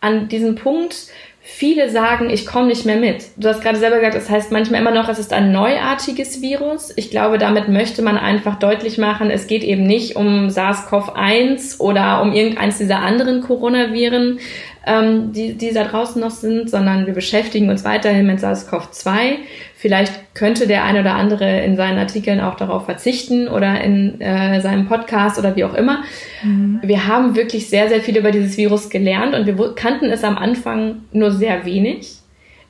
an 0.00 0.28
diesem 0.28 0.54
Punkt 0.54 0.94
viele 1.42 1.90
sagen, 1.90 2.30
ich 2.30 2.46
komme 2.46 2.68
nicht 2.68 2.84
mehr 2.84 2.96
mit. 2.96 3.24
Du 3.36 3.48
hast 3.48 3.62
gerade 3.62 3.78
selber 3.78 3.96
gesagt, 3.96 4.14
das 4.14 4.30
heißt 4.30 4.52
manchmal 4.52 4.80
immer 4.80 4.90
noch, 4.90 5.08
es 5.08 5.18
ist 5.18 5.32
ein 5.32 5.52
neuartiges 5.52 6.42
Virus. 6.42 6.92
Ich 6.96 7.10
glaube, 7.10 7.38
damit 7.38 7.68
möchte 7.68 8.02
man 8.02 8.18
einfach 8.18 8.58
deutlich 8.58 8.98
machen, 8.98 9.30
es 9.30 9.46
geht 9.46 9.64
eben 9.64 9.86
nicht 9.86 10.16
um 10.16 10.48
SARS-CoV-1 10.48 11.80
oder 11.80 12.22
um 12.22 12.32
irgendeins 12.32 12.78
dieser 12.78 13.00
anderen 13.00 13.40
Coronaviren, 13.40 14.38
ähm, 14.86 15.32
die, 15.32 15.54
die 15.54 15.72
da 15.72 15.84
draußen 15.84 16.20
noch 16.20 16.30
sind, 16.30 16.70
sondern 16.70 17.06
wir 17.06 17.14
beschäftigen 17.14 17.68
uns 17.68 17.84
weiterhin 17.84 18.26
mit 18.26 18.38
SARS-CoV-2. 18.38 19.36
Vielleicht 19.76 20.34
könnte 20.34 20.66
der 20.66 20.84
eine 20.84 21.00
oder 21.00 21.14
andere 21.14 21.62
in 21.62 21.76
seinen 21.76 21.98
Artikeln 21.98 22.40
auch 22.40 22.54
darauf 22.54 22.84
verzichten 22.84 23.48
oder 23.48 23.80
in 23.82 24.20
äh, 24.20 24.60
seinem 24.60 24.86
Podcast 24.86 25.38
oder 25.38 25.56
wie 25.56 25.64
auch 25.64 25.74
immer. 25.74 26.02
Mhm. 26.42 26.80
Wir 26.82 27.06
haben 27.06 27.36
wirklich 27.36 27.68
sehr, 27.68 27.88
sehr 27.88 28.00
viel 28.00 28.16
über 28.16 28.30
dieses 28.30 28.56
Virus 28.56 28.90
gelernt 28.90 29.34
und 29.34 29.46
wir 29.46 29.74
kannten 29.74 30.06
es 30.06 30.24
am 30.24 30.36
Anfang 30.36 31.02
nur 31.12 31.30
sehr 31.30 31.64
wenig. 31.64 32.18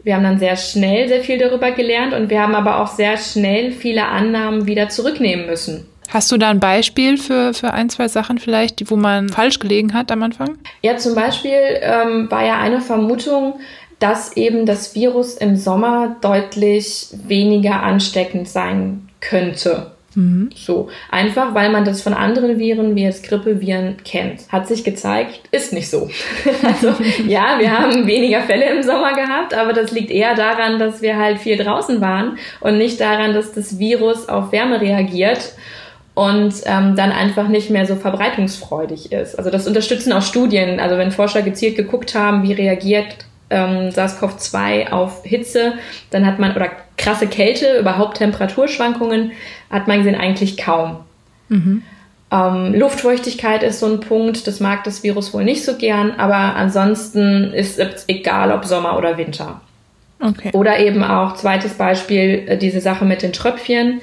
Wir 0.03 0.17
haben 0.17 0.23
dann 0.23 0.39
sehr 0.39 0.57
schnell 0.57 1.09
sehr 1.09 1.21
viel 1.21 1.39
darüber 1.39 1.73
gelernt 1.73 2.15
und 2.15 2.31
wir 2.31 2.41
haben 2.41 2.55
aber 2.55 2.81
auch 2.81 2.89
sehr 2.89 3.17
schnell 3.19 3.73
viele 3.73 4.07
Annahmen 4.07 4.67
wieder 4.67 4.89
zurücknehmen 4.89 5.47
müssen. 5.47 5.90
Hast 6.11 6.31
du 6.33 6.37
da 6.37 6.51
ein 6.51 6.61
Beispiel 6.61 7.17
für, 7.19 7.55
für 7.55 7.73
ein, 7.73 7.89
zwei 7.89 8.09
Sachen 8.09 8.39
vielleicht, 8.39 8.91
wo 8.91 8.97
man 8.97 9.29
falsch 9.29 9.61
gelegen 9.61 9.95
hat 9.95 10.11
am 10.11 10.23
Anfang? 10.23 10.59
Ja, 10.83 10.97
zum 10.97 11.15
Beispiel 11.15 11.79
ähm, 11.81 12.31
war 12.31 12.45
ja 12.45 12.59
eine 12.59 12.81
Vermutung, 12.81 13.61
dass 14.01 14.37
eben 14.37 14.67
das 14.67 14.95
Virus 14.95 15.35
im 15.35 15.57
Sommer 15.57 16.17
deutlich 16.21 17.09
weniger 17.27 17.83
ansteckend 17.83 18.49
sein 18.49 19.09
könnte. 19.21 19.93
Mhm. 20.17 20.51
So, 20.57 20.89
einfach 21.11 21.55
weil 21.55 21.71
man 21.71 21.85
das 21.85 22.03
von 22.03 22.15
anderen 22.15 22.59
Viren 22.59 22.97
wie 22.97 23.05
jetzt 23.05 23.23
Grippeviren 23.23 23.99
kennt. 24.05 24.51
Hat 24.51 24.67
sich 24.67 24.83
gezeigt, 24.83 25.43
ist 25.53 25.73
nicht 25.73 25.89
so. 25.89 26.11
also 26.65 26.95
ja, 27.29 27.61
wir 27.61 27.71
haben 27.71 28.09
weniger 28.09 28.41
Fälle 28.41 28.69
im 28.75 28.83
Sommer 28.83 29.13
gehabt, 29.15 29.55
aber 29.55 29.73
das 29.73 29.93
liegt 29.93 30.11
eher 30.11 30.35
daran, 30.35 30.81
dass 30.81 31.03
wir 31.03 31.17
halt 31.17 31.39
viel 31.39 31.57
draußen 31.57 32.01
waren 32.01 32.39
und 32.61 32.79
nicht 32.79 33.01
daran, 33.01 33.35
dass 33.35 33.53
das 33.53 33.79
Virus 33.79 34.29
auf 34.29 34.51
Wärme 34.51 34.81
reagiert 34.81 35.53
und 36.15 36.55
ähm, 36.65 36.97
dann 36.97 37.13
einfach 37.13 37.49
nicht 37.49 37.71
mehr 37.71 37.87
so 37.87 37.97
verbreitungsfreudig 37.97 39.13
ist. 39.13 39.37
Also 39.37 39.51
das 39.51 39.67
unterstützen 39.67 40.13
auch 40.13 40.23
Studien. 40.23 40.81
Also 40.81 40.99
wenn 40.99 41.13
Forscher 41.13 41.43
gezielt 41.43 41.77
geguckt 41.77 42.15
haben, 42.15 42.43
wie 42.43 42.53
reagiert 42.53 43.25
ähm, 43.51 43.91
SARS-CoV-2 43.91 44.91
auf 44.91 45.23
Hitze, 45.25 45.75
dann 46.11 46.27
hat 46.27 46.39
man, 46.39 46.55
oder 46.57 46.71
krasse 46.97 47.27
Kälte, 47.27 47.79
überhaupt 47.79 48.19
Temperaturschwankungen, 48.19 49.33
hat 49.71 49.89
man 49.89 49.99
gesehen 49.99 50.15
eigentlich 50.15 50.57
kaum. 50.57 50.99
Mhm. 51.49 51.83
Ähm, 52.33 52.75
Luftfeuchtigkeit 52.75 53.63
ist 53.63 53.81
so 53.81 53.87
ein 53.87 54.01
Punkt, 54.01 54.47
das 54.47 54.61
mag 54.61 54.85
das 54.85 55.03
Virus 55.03 55.35
wohl 55.35 55.45
nicht 55.45 55.65
so 55.65 55.77
gern, 55.77 56.13
aber 56.13 56.55
ansonsten 56.57 57.53
ist 57.53 57.79
es 57.79 58.05
egal, 58.09 58.53
ob 58.53 58.65
Sommer 58.65 58.97
oder 58.97 59.17
Winter. 59.19 59.61
Okay. 60.21 60.51
Oder 60.53 60.79
eben 60.79 61.03
auch, 61.03 61.35
zweites 61.35 61.75
Beispiel, 61.75 62.45
äh, 62.47 62.59
diese 62.59 62.81
Sache 62.81 63.05
mit 63.05 63.23
den 63.23 63.33
Tröpfchen 63.33 64.01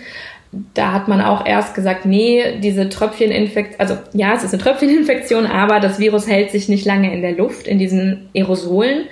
da 0.73 0.93
hat 0.93 1.07
man 1.07 1.21
auch 1.21 1.45
erst 1.45 1.75
gesagt, 1.75 2.05
nee, 2.05 2.59
diese 2.61 2.89
Tröpfcheninfektion, 2.89 3.79
also 3.79 3.97
ja, 4.13 4.33
es 4.33 4.43
ist 4.43 4.53
eine 4.53 4.63
Tröpfcheninfektion, 4.63 5.45
aber 5.45 5.79
das 5.79 5.99
Virus 5.99 6.27
hält 6.27 6.51
sich 6.51 6.69
nicht 6.69 6.85
lange 6.85 7.13
in 7.13 7.21
der 7.21 7.33
Luft, 7.33 7.67
in 7.67 7.79
diesen 7.79 8.29
Aerosolen. 8.33 9.05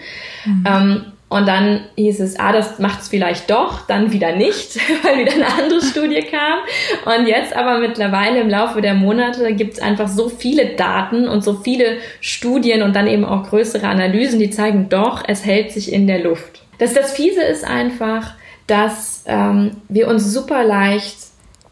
Mhm. 0.45 0.63
Ähm, 0.67 1.05
Und 1.27 1.47
dann 1.47 1.81
hieß 1.95 2.19
es, 2.21 2.39
ah, 2.39 2.53
das 2.53 2.77
macht 2.79 3.01
es 3.01 3.09
vielleicht 3.09 3.49
doch, 3.49 3.87
dann 3.87 4.13
wieder 4.13 4.35
nicht, 4.35 4.77
weil 5.03 5.17
wieder 5.17 5.33
eine 5.33 5.47
andere 5.47 5.81
Studie 5.81 6.21
kam. 6.21 6.59
Und 7.05 7.27
jetzt 7.27 7.53
aber 7.55 7.79
mittlerweile 7.79 8.39
im 8.39 8.49
Laufe 8.49 8.79
der 8.79 8.93
Monate 8.93 9.53
gibt 9.55 9.73
es 9.73 9.79
einfach 9.79 10.07
so 10.07 10.29
viele 10.29 10.75
Daten 10.75 11.27
und 11.27 11.43
so 11.43 11.55
viele 11.55 11.97
Studien 12.21 12.83
und 12.83 12.95
dann 12.95 13.07
eben 13.07 13.25
auch 13.25 13.49
größere 13.49 13.87
Analysen, 13.87 14.39
die 14.39 14.51
zeigen 14.51 14.87
doch, 14.87 15.23
es 15.27 15.43
hält 15.43 15.71
sich 15.71 15.91
in 15.91 16.05
der 16.07 16.19
Luft. 16.19 16.61
Das, 16.77 16.93
das 16.93 17.13
Fiese 17.13 17.41
ist 17.41 17.65
einfach, 17.65 18.33
dass 18.67 19.23
ähm, 19.27 19.71
wir 19.89 20.07
uns 20.07 20.31
super 20.31 20.63
leicht 20.63 21.17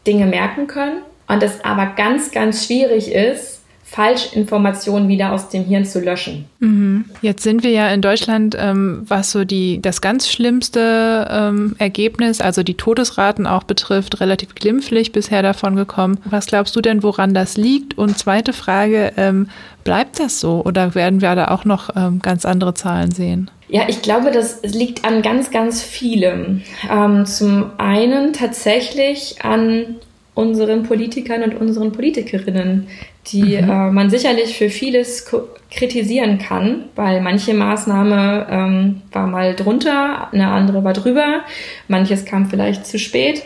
Dinge 0.06 0.26
merken 0.26 0.66
können 0.66 1.02
und 1.28 1.42
es 1.42 1.64
aber 1.64 1.86
ganz, 1.86 2.30
ganz 2.30 2.66
schwierig 2.66 3.12
ist, 3.12 3.54
Falschinformationen 3.94 5.08
wieder 5.08 5.30
aus 5.32 5.50
dem 5.50 5.64
Hirn 5.64 5.84
zu 5.84 6.00
löschen. 6.00 6.46
Mhm. 6.58 7.04
Jetzt 7.22 7.44
sind 7.44 7.62
wir 7.62 7.70
ja 7.70 7.88
in 7.90 8.00
Deutschland, 8.00 8.56
ähm, 8.58 9.04
was 9.06 9.30
so 9.30 9.44
die, 9.44 9.80
das 9.80 10.00
ganz 10.00 10.28
schlimmste 10.28 11.28
ähm, 11.30 11.76
Ergebnis, 11.78 12.40
also 12.40 12.64
die 12.64 12.74
Todesraten 12.74 13.46
auch 13.46 13.62
betrifft, 13.62 14.20
relativ 14.20 14.56
glimpflich 14.56 15.12
bisher 15.12 15.42
davon 15.42 15.76
gekommen. 15.76 16.18
Was 16.24 16.46
glaubst 16.46 16.74
du 16.74 16.80
denn, 16.80 17.04
woran 17.04 17.34
das 17.34 17.56
liegt? 17.56 17.96
Und 17.96 18.18
zweite 18.18 18.52
Frage, 18.52 19.12
ähm, 19.16 19.48
bleibt 19.84 20.18
das 20.18 20.40
so 20.40 20.64
oder 20.64 20.96
werden 20.96 21.20
wir 21.20 21.34
da 21.36 21.48
auch 21.48 21.64
noch 21.64 21.90
ähm, 21.94 22.18
ganz 22.20 22.44
andere 22.44 22.74
Zahlen 22.74 23.12
sehen? 23.12 23.48
Ja, 23.68 23.84
ich 23.88 24.02
glaube, 24.02 24.30
das 24.30 24.60
liegt 24.62 25.04
an 25.04 25.22
ganz, 25.22 25.50
ganz 25.50 25.82
vielem. 25.82 26.62
Ähm, 26.90 27.24
zum 27.24 27.70
einen 27.78 28.32
tatsächlich 28.32 29.42
an 29.42 29.96
unseren 30.34 30.82
Politikern 30.82 31.42
und 31.44 31.54
unseren 31.54 31.92
Politikerinnen, 31.92 32.88
die 33.28 33.56
mhm. 33.56 33.70
äh, 33.70 33.90
man 33.90 34.10
sicherlich 34.10 34.58
für 34.58 34.68
vieles 34.68 35.30
kritisieren 35.70 36.38
kann, 36.38 36.84
weil 36.94 37.20
manche 37.22 37.54
Maßnahme 37.54 38.46
ähm, 38.50 39.02
war 39.12 39.26
mal 39.26 39.54
drunter, 39.54 40.28
eine 40.32 40.48
andere 40.48 40.84
war 40.84 40.92
drüber, 40.92 41.40
manches 41.88 42.24
kam 42.24 42.50
vielleicht 42.50 42.86
zu 42.86 42.98
spät. 42.98 43.44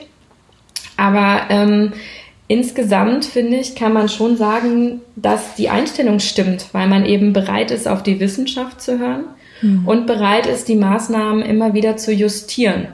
Aber 0.97 1.43
ähm, 1.51 1.93
insgesamt, 2.49 3.25
finde 3.25 3.59
ich, 3.59 3.77
kann 3.77 3.93
man 3.93 4.09
schon 4.09 4.37
sagen, 4.37 5.03
dass 5.15 5.55
die 5.55 5.69
Einstellung 5.69 6.19
stimmt, 6.19 6.71
weil 6.73 6.89
man 6.89 7.05
eben 7.05 7.33
bereit 7.33 7.71
ist, 7.71 7.87
auf 7.87 8.03
die 8.03 8.19
Wissenschaft 8.19 8.81
zu 8.81 8.99
hören 8.99 9.27
mhm. 9.63 9.87
und 9.87 10.07
bereit 10.07 10.47
ist, 10.47 10.69
die 10.69 10.77
Maßnahmen 10.77 11.43
immer 11.43 11.75
wieder 11.75 11.97
zu 11.97 12.13
justieren. 12.13 12.89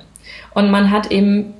Und 0.54 0.70
man 0.70 0.90
hat 0.90 1.10
eben 1.10 1.54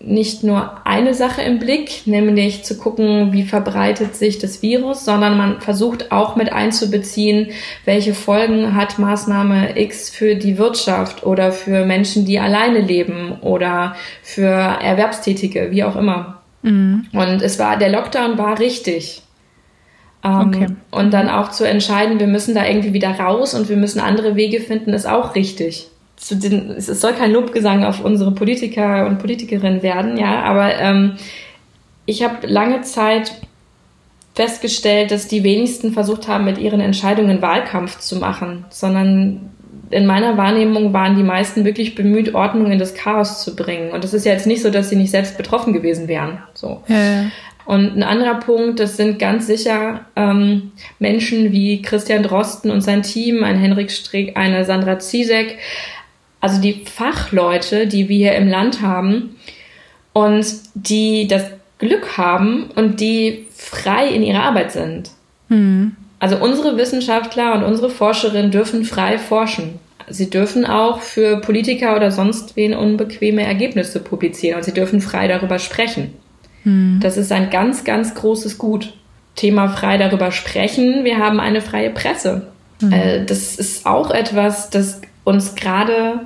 nicht 0.00 0.44
nur 0.44 0.86
eine 0.86 1.12
Sache 1.12 1.42
im 1.42 1.58
Blick, 1.58 2.06
nämlich 2.06 2.62
zu 2.62 2.78
gucken, 2.78 3.32
wie 3.32 3.42
verbreitet 3.42 4.14
sich 4.14 4.38
das 4.38 4.62
Virus, 4.62 5.04
sondern 5.04 5.36
man 5.36 5.60
versucht 5.60 6.12
auch 6.12 6.36
mit 6.36 6.52
einzubeziehen, 6.52 7.48
welche 7.84 8.14
Folgen 8.14 8.76
hat 8.76 8.98
Maßnahme 8.98 9.78
X 9.78 10.08
für 10.10 10.36
die 10.36 10.56
Wirtschaft 10.56 11.26
oder 11.26 11.50
für 11.50 11.84
Menschen, 11.84 12.24
die 12.24 12.38
alleine 12.38 12.80
leben 12.80 13.38
oder 13.40 13.96
für 14.22 14.46
Erwerbstätige, 14.46 15.72
wie 15.72 15.82
auch 15.82 15.96
immer. 15.96 16.42
Mhm. 16.62 17.06
Und 17.12 17.42
es 17.42 17.58
war, 17.58 17.76
der 17.76 17.90
Lockdown 17.90 18.38
war 18.38 18.58
richtig. 18.60 19.22
Ähm, 20.28 20.48
okay. 20.48 20.66
Und 20.90 21.12
dann 21.12 21.28
auch 21.28 21.50
zu 21.50 21.64
entscheiden, 21.64 22.20
wir 22.20 22.26
müssen 22.26 22.54
da 22.54 22.66
irgendwie 22.66 22.92
wieder 22.92 23.10
raus 23.10 23.54
und 23.54 23.68
wir 23.68 23.76
müssen 23.76 24.00
andere 24.00 24.36
Wege 24.36 24.60
finden, 24.60 24.92
ist 24.92 25.06
auch 25.06 25.34
richtig 25.34 25.88
den, 26.30 26.70
es 26.70 26.86
soll 26.86 27.12
kein 27.12 27.32
Lobgesang 27.32 27.84
auf 27.84 28.04
unsere 28.04 28.32
Politiker 28.32 29.06
und 29.06 29.18
Politikerinnen 29.18 29.82
werden, 29.82 30.16
ja, 30.18 30.42
aber 30.42 30.74
ähm, 30.76 31.12
ich 32.06 32.22
habe 32.22 32.46
lange 32.46 32.82
Zeit 32.82 33.32
festgestellt, 34.34 35.10
dass 35.10 35.28
die 35.28 35.42
wenigsten 35.42 35.92
versucht 35.92 36.28
haben, 36.28 36.44
mit 36.44 36.58
ihren 36.58 36.80
Entscheidungen 36.80 37.42
Wahlkampf 37.42 37.98
zu 37.98 38.16
machen, 38.16 38.64
sondern 38.70 39.50
in 39.90 40.06
meiner 40.06 40.36
Wahrnehmung 40.36 40.92
waren 40.92 41.16
die 41.16 41.22
meisten 41.22 41.64
wirklich 41.64 41.94
bemüht, 41.94 42.34
Ordnung 42.34 42.70
in 42.70 42.78
das 42.78 42.94
Chaos 42.94 43.42
zu 43.42 43.56
bringen. 43.56 43.90
Und 43.90 44.04
es 44.04 44.12
ist 44.12 44.26
ja 44.26 44.32
jetzt 44.32 44.46
nicht 44.46 44.62
so, 44.62 44.70
dass 44.70 44.90
sie 44.90 44.96
nicht 44.96 45.10
selbst 45.10 45.36
betroffen 45.38 45.72
gewesen 45.72 46.08
wären. 46.08 46.42
So. 46.54 46.82
Ja, 46.88 46.96
ja. 46.96 47.24
Und 47.68 47.98
ein 47.98 48.02
anderer 48.02 48.36
Punkt, 48.36 48.80
das 48.80 48.96
sind 48.96 49.18
ganz 49.18 49.46
sicher 49.46 50.06
ähm, 50.16 50.72
Menschen 50.98 51.52
wie 51.52 51.82
Christian 51.82 52.22
Drosten 52.22 52.70
und 52.70 52.80
sein 52.80 53.02
Team, 53.02 53.44
ein 53.44 53.58
Henrik 53.58 53.90
Strick, 53.90 54.38
eine 54.38 54.64
Sandra 54.64 54.98
Zizek, 54.98 55.58
also 56.40 56.62
die 56.62 56.86
Fachleute, 56.86 57.86
die 57.86 58.08
wir 58.08 58.16
hier 58.16 58.36
im 58.36 58.48
Land 58.48 58.80
haben 58.80 59.36
und 60.14 60.46
die 60.72 61.28
das 61.28 61.44
Glück 61.78 62.16
haben 62.16 62.70
und 62.74 63.00
die 63.00 63.44
frei 63.54 64.08
in 64.08 64.22
ihrer 64.22 64.44
Arbeit 64.44 64.72
sind. 64.72 65.10
Mhm. 65.50 65.94
Also 66.20 66.38
unsere 66.38 66.78
Wissenschaftler 66.78 67.52
und 67.52 67.64
unsere 67.64 67.90
Forscherinnen 67.90 68.50
dürfen 68.50 68.86
frei 68.86 69.18
forschen. 69.18 69.78
Sie 70.08 70.30
dürfen 70.30 70.64
auch 70.64 71.02
für 71.02 71.42
Politiker 71.42 71.96
oder 71.96 72.12
sonst 72.12 72.56
wen 72.56 72.72
unbequeme 72.72 73.42
Ergebnisse 73.42 74.00
publizieren 74.00 74.56
und 74.56 74.64
sie 74.64 74.72
dürfen 74.72 75.02
frei 75.02 75.28
darüber 75.28 75.58
sprechen. 75.58 76.14
Mhm. 76.64 77.00
Das 77.02 77.16
ist 77.16 77.32
ein 77.32 77.50
ganz, 77.50 77.84
ganz 77.84 78.14
großes 78.14 78.58
Gut. 78.58 78.94
Thema 79.38 79.68
frei 79.68 79.98
darüber 79.98 80.32
sprechen. 80.32 81.04
Wir 81.04 81.18
haben 81.18 81.38
eine 81.38 81.60
freie 81.60 81.90
Presse. 81.90 82.48
Mhm. 82.80 83.24
Das 83.26 83.56
ist 83.56 83.86
auch 83.86 84.10
etwas, 84.10 84.68
das 84.70 85.00
uns 85.24 85.54
gerade 85.54 86.20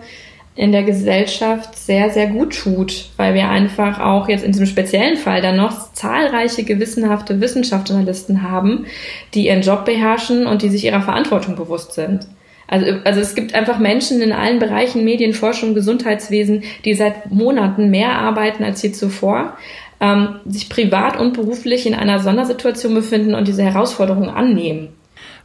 in 0.55 0.73
der 0.73 0.83
Gesellschaft 0.83 1.79
sehr, 1.79 2.11
sehr 2.11 2.27
gut 2.27 2.55
tut, 2.59 3.09
weil 3.17 3.35
wir 3.35 3.49
einfach 3.49 4.01
auch 4.01 4.29
jetzt 4.29 4.45
in 4.45 4.53
diesem 4.53 4.67
speziellen 4.67 5.17
Fall 5.17 5.41
dann 5.41 5.57
noch 5.57 5.93
zahlreiche 5.93 6.63
gewissenhafte 6.65 7.41
Wissenschaftsjournalisten 7.41 8.43
haben, 8.43 8.87
die 9.33 9.47
ihren 9.47 9.63
Job 9.63 9.85
beherrschen 9.85 10.47
und 10.47 10.63
die 10.63 10.69
sich 10.69 10.85
ihrer 10.85 11.01
Verantwortung 11.01 11.57
bewusst 11.57 11.95
sind. 11.95 12.27
Also, 12.69 12.87
also 13.05 13.21
es 13.21 13.35
gibt 13.35 13.55
einfach 13.55 13.79
Menschen 13.79 14.23
in 14.23 14.33
allen 14.33 14.59
Bereichen 14.59 15.05
Medien, 15.05 15.35
Forschung, 15.35 15.75
Gesundheitswesen, 15.75 16.65
die 16.85 16.95
seit 16.95 17.31
Monaten 17.31 17.91
mehr 17.91 18.13
arbeiten 18.13 18.63
als 18.63 18.83
je 18.83 18.93
zuvor, 18.93 19.57
ähm, 20.03 20.41
sich 20.45 20.69
privat 20.69 21.19
und 21.19 21.33
beruflich 21.33 21.87
in 21.87 21.95
einer 21.95 22.19
Sondersituation 22.19 22.93
befinden 22.93 23.35
und 23.35 23.49
diese 23.49 23.63
Herausforderungen 23.63 24.29
annehmen. 24.29 24.89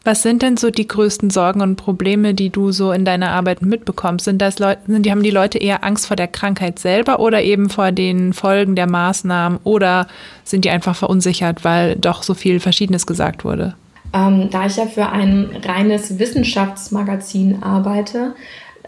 Was 0.04 0.24
sind 0.24 0.42
denn 0.42 0.58
so 0.58 0.72
die 0.72 0.88
größten 0.88 1.30
Sorgen 1.30 1.62
und 1.62 1.76
Probleme, 1.76 2.34
die 2.34 2.50
du 2.50 2.72
so 2.72 2.92
in 2.92 3.06
deiner 3.06 3.32
Arbeit 3.32 3.62
mitbekommst? 3.62 4.26
Sind 4.26 4.42
das 4.42 4.58
Leute, 4.58 4.80
sind, 4.88 5.06
die, 5.06 5.12
haben 5.12 5.22
die 5.22 5.32
Leute 5.32 5.58
eher 5.58 5.84
Angst 5.84 6.08
vor 6.08 6.16
der 6.16 6.28
Krankheit 6.28 6.80
selber 6.80 7.20
oder 7.20 7.44
eben 7.44 7.70
vor 7.70 7.92
den 7.92 8.34
Folgen 8.34 8.76
der 8.76 8.88
Maßnahmen 8.88 9.60
oder 9.64 10.08
sind 10.44 10.66
die 10.66 10.70
einfach 10.70 10.96
verunsichert, 10.96 11.64
weil 11.64 11.96
doch 11.96 12.24
so 12.24 12.34
viel 12.34 12.60
Verschiedenes 12.60 13.06
gesagt 13.06 13.44
wurde? 13.44 13.76
Ähm, 14.14 14.50
da 14.50 14.66
ich 14.66 14.78
ja 14.78 14.86
für 14.86 15.10
ein 15.10 15.50
reines 15.66 16.18
Wissenschaftsmagazin 16.18 17.62
arbeite, 17.62 18.34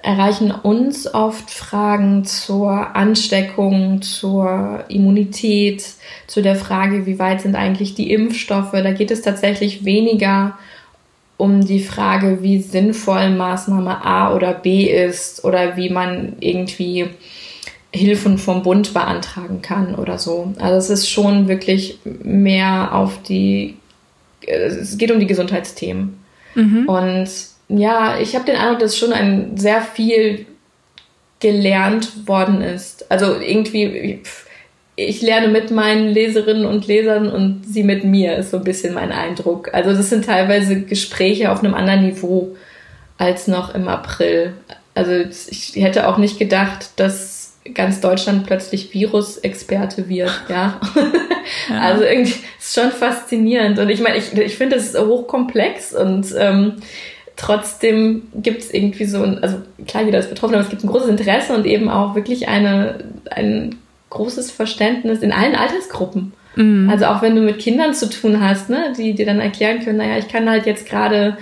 erreichen 0.01 0.51
uns 0.51 1.13
oft 1.13 1.49
Fragen 1.49 2.25
zur 2.25 2.95
Ansteckung, 2.95 4.01
zur 4.01 4.83
Immunität, 4.88 5.83
zu 6.27 6.41
der 6.41 6.55
Frage, 6.55 7.05
wie 7.05 7.19
weit 7.19 7.41
sind 7.41 7.55
eigentlich 7.55 7.95
die 7.95 8.12
Impfstoffe. 8.12 8.71
Da 8.71 8.91
geht 8.91 9.12
es 9.12 9.21
tatsächlich 9.21 9.85
weniger 9.85 10.57
um 11.38 11.65
die 11.65 11.79
Frage, 11.79 12.41
wie 12.41 12.59
sinnvoll 12.59 13.29
Maßnahme 13.29 14.03
A 14.05 14.35
oder 14.35 14.53
B 14.53 14.85
ist 14.85 15.45
oder 15.45 15.77
wie 15.77 15.89
man 15.89 16.33
irgendwie 16.39 17.09
Hilfen 17.91 18.38
vom 18.38 18.62
Bund 18.62 18.93
beantragen 18.93 19.62
kann 19.62 19.95
oder 19.95 20.19
so. 20.19 20.53
Also 20.59 20.75
es 20.75 20.89
ist 20.89 21.09
schon 21.09 21.47
wirklich 21.47 21.99
mehr 22.03 22.93
auf 22.93 23.23
die, 23.23 23.77
es 24.45 24.97
geht 24.97 25.12
um 25.12 25.19
die 25.19 25.27
Gesundheitsthemen. 25.27 26.19
Mhm. 26.55 26.88
Und 26.88 27.29
ja, 27.69 28.19
ich 28.19 28.36
habe 28.36 28.45
den 28.45 28.55
Eindruck, 28.55 28.79
dass 28.79 28.97
schon 28.97 29.13
ein 29.13 29.55
sehr 29.58 29.82
viel 29.82 30.45
gelernt 31.39 32.27
worden 32.27 32.62
ist. 32.62 33.10
Also 33.10 33.39
irgendwie, 33.39 34.21
ich 34.95 35.21
lerne 35.21 35.47
mit 35.47 35.71
meinen 35.71 36.10
Leserinnen 36.10 36.65
und 36.65 36.88
Lesern 36.88 37.29
und 37.29 37.63
sie 37.65 37.84
mit 37.84 38.03
mir, 38.03 38.36
ist 38.38 38.51
so 38.51 38.58
ein 38.58 38.63
bisschen 38.63 38.93
mein 38.93 39.12
Eindruck. 39.12 39.73
Also 39.73 39.91
das 39.93 40.10
sind 40.10 40.25
teilweise 40.25 40.82
Gespräche 40.82 41.51
auf 41.51 41.63
einem 41.63 41.73
anderen 41.73 42.05
Niveau 42.05 42.55
als 43.17 43.47
noch 43.47 43.73
im 43.73 43.88
April. 43.88 44.53
Also 44.95 45.12
ich 45.12 45.75
hätte 45.75 46.08
auch 46.08 46.17
nicht 46.17 46.39
gedacht, 46.39 46.89
dass 46.97 47.58
ganz 47.73 48.01
Deutschland 48.01 48.45
plötzlich 48.47 48.93
Virusexperte 48.93 50.10
wird, 50.10 50.32
ja. 50.49 50.79
ja. 51.69 51.82
Also 51.82 52.03
irgendwie 52.03 52.36
ist 52.58 52.75
schon 52.75 52.91
faszinierend. 52.91 53.79
Und 53.79 53.89
ich 53.89 54.01
meine, 54.01 54.17
ich, 54.17 54.34
ich 54.34 54.58
finde 54.58 54.77
es 54.77 54.97
hochkomplex 54.97 55.93
und 55.93 56.34
ähm, 56.38 56.82
trotzdem 57.39 58.23
gibt 58.36 58.62
es 58.62 58.73
irgendwie 58.73 59.06
so 59.06 59.23
ein, 59.23 59.41
also 59.41 59.58
klar, 59.88 60.04
jeder 60.04 60.19
ist 60.19 60.30
betroffen, 60.30 60.56
aber 60.56 60.63
es 60.63 60.69
gibt 60.69 60.84
ein 60.84 60.89
großes 60.89 61.10
Interesse 61.10 61.54
und 61.54 61.65
eben 61.65 61.89
auch 61.89 62.13
wirklich 62.13 62.49
eine, 62.49 62.95
ein 63.32 63.78
großes 64.10 64.52
Verständnis 64.52 65.21
in 65.21 65.32
allen 65.32 65.56
Altersgruppen. 65.56 66.34
Mhm. 66.56 66.89
Also 66.89 67.06
auch 67.06 67.21
wenn 67.21 67.36
du 67.36 67.41
mit 67.41 67.60
Kindern 67.60 67.93
zu 67.93 68.10
tun 68.10 68.41
hast, 68.41 68.69
ne, 68.69 68.93
die 68.97 69.13
dir 69.13 69.25
dann 69.25 69.39
erklären 69.39 69.80
können, 69.80 69.97
naja, 69.97 70.17
ich 70.17 70.28
kann 70.28 70.49
halt 70.49 70.65
jetzt 70.65 70.88
gerade 70.88 71.38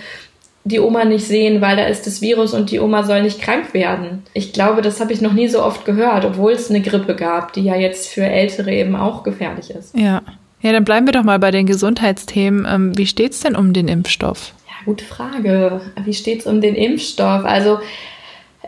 die 0.65 0.79
Oma 0.79 1.03
nicht 1.05 1.25
sehen, 1.25 1.61
weil 1.61 1.77
da 1.77 1.85
ist 1.85 2.05
das 2.05 2.21
Virus 2.21 2.53
und 2.53 2.69
die 2.69 2.79
Oma 2.79 3.01
soll 3.03 3.23
nicht 3.23 3.41
krank 3.41 3.73
werden. 3.73 4.23
Ich 4.33 4.53
glaube, 4.53 4.83
das 4.83 4.99
habe 4.99 5.13
ich 5.13 5.21
noch 5.21 5.33
nie 5.33 5.47
so 5.47 5.63
oft 5.63 5.83
gehört, 5.85 6.25
obwohl 6.25 6.51
es 6.51 6.69
eine 6.69 6.81
Grippe 6.81 7.15
gab, 7.15 7.53
die 7.53 7.63
ja 7.63 7.75
jetzt 7.75 8.09
für 8.09 8.23
Ältere 8.23 8.71
eben 8.71 8.95
auch 8.95 9.23
gefährlich 9.23 9.71
ist. 9.71 9.97
Ja. 9.97 10.21
Ja, 10.61 10.71
dann 10.71 10.83
bleiben 10.83 11.07
wir 11.07 11.13
doch 11.13 11.23
mal 11.23 11.39
bei 11.39 11.51
den 11.51 11.65
Gesundheitsthemen. 11.67 12.67
Ähm, 12.69 12.97
wie 12.97 13.05
steht 13.05 13.31
es 13.31 13.39
denn 13.39 13.55
um 13.55 13.73
den 13.73 13.87
Impfstoff? 13.87 14.53
Gute 14.87 15.03
Frage. 15.03 15.81
Wie 16.05 16.13
steht 16.13 16.39
es 16.39 16.47
um 16.47 16.61
den 16.61 16.73
Impfstoff? 16.73 17.43
Also 17.43 17.79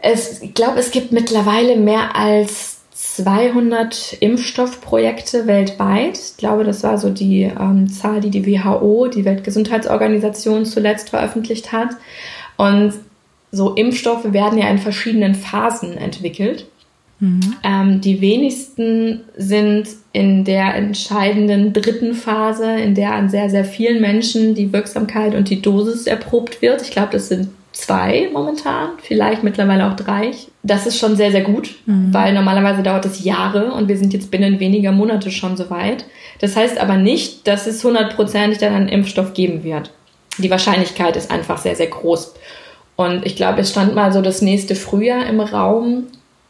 Es, 0.02 0.42
ich 0.42 0.54
glaube, 0.54 0.78
es 0.78 0.92
gibt 0.92 1.14
mittlerweile 1.14 1.78
mehr 1.78 2.14
als 2.14 2.82
200 2.92 4.18
Impfstoffprojekte 4.20 5.48
weltweit. 5.48 6.18
Ich 6.18 6.36
glaube, 6.36 6.66
das 6.66 6.84
war 6.84 6.98
so 6.98 7.10
die 7.10 7.44
ähm, 7.44 7.88
Zahl, 7.88 8.20
die 8.20 8.32
die 8.32 8.46
WHO, 8.46 9.08
die 9.08 9.24
Weltgesundheitsorganisation, 9.24 10.66
zuletzt 10.66 11.10
veröffentlicht 11.10 11.72
hat. 11.72 11.92
Und 12.58 12.96
so 13.54 13.74
Impfstoffe 13.76 14.34
werden 14.34 14.60
ja 14.60 14.68
in 14.68 14.78
verschiedenen 14.78 15.36
Phasen 15.36 15.98
entwickelt. 15.98 16.66
Mhm. 17.20 17.56
Ähm, 17.64 18.02
die 18.02 18.22
wenigsten 18.22 19.22
sind 19.36 19.88
in 20.14 20.46
der 20.46 20.76
entscheidenden 20.76 21.74
dritten 21.74 22.14
Phase, 22.14 22.80
in 22.80 22.96
der 22.96 23.14
an 23.14 23.30
sehr, 23.30 23.50
sehr 23.50 23.66
vielen 23.66 24.02
Menschen 24.02 24.56
die 24.56 24.72
Wirksamkeit 24.72 25.36
und 25.36 25.50
die 25.50 25.62
Dosis 25.62 26.08
erprobt 26.08 26.62
wird. 26.62 26.82
Ich 26.82 26.92
glaube, 26.92 27.10
das 27.12 27.30
sind 27.30 27.50
zwei 27.72 28.30
momentan, 28.34 28.90
vielleicht 29.02 29.44
mittlerweile 29.44 29.90
auch 29.90 29.96
drei. 29.96 30.32
Das 30.64 30.86
ist 30.86 30.98
schon 30.98 31.16
sehr, 31.16 31.32
sehr 31.32 31.42
gut, 31.42 31.76
mhm. 31.86 32.14
weil 32.14 32.34
normalerweise 32.34 32.84
dauert 32.84 33.06
es 33.06 33.24
Jahre 33.24 33.72
und 33.74 33.88
wir 33.88 33.98
sind 33.98 34.14
jetzt 34.14 34.32
binnen 34.32 34.60
weniger 34.60 34.92
Monate 34.92 35.32
schon 35.32 35.56
so 35.56 35.70
weit. 35.70 36.06
Das 36.40 36.56
heißt 36.56 36.80
aber 36.80 36.98
nicht, 36.98 37.48
dass 37.48 37.68
es 37.68 37.84
hundertprozentig 37.84 38.60
dann 38.60 38.74
einen 38.74 38.90
Impfstoff 38.90 39.34
geben 39.34 39.64
wird. 39.64 39.92
Die 40.38 40.50
Wahrscheinlichkeit 40.50 41.16
ist 41.16 41.32
einfach 41.32 41.58
sehr, 41.58 41.76
sehr 41.76 41.88
groß. 41.88 42.34
Und 42.96 43.26
ich 43.26 43.36
glaube, 43.36 43.62
es 43.62 43.72
stand 43.72 43.96
mal 43.96 44.12
so 44.12 44.22
das 44.22 44.42
nächste 44.42 44.76
Frühjahr 44.76 45.26
im 45.28 45.40
Raum. 45.40 46.08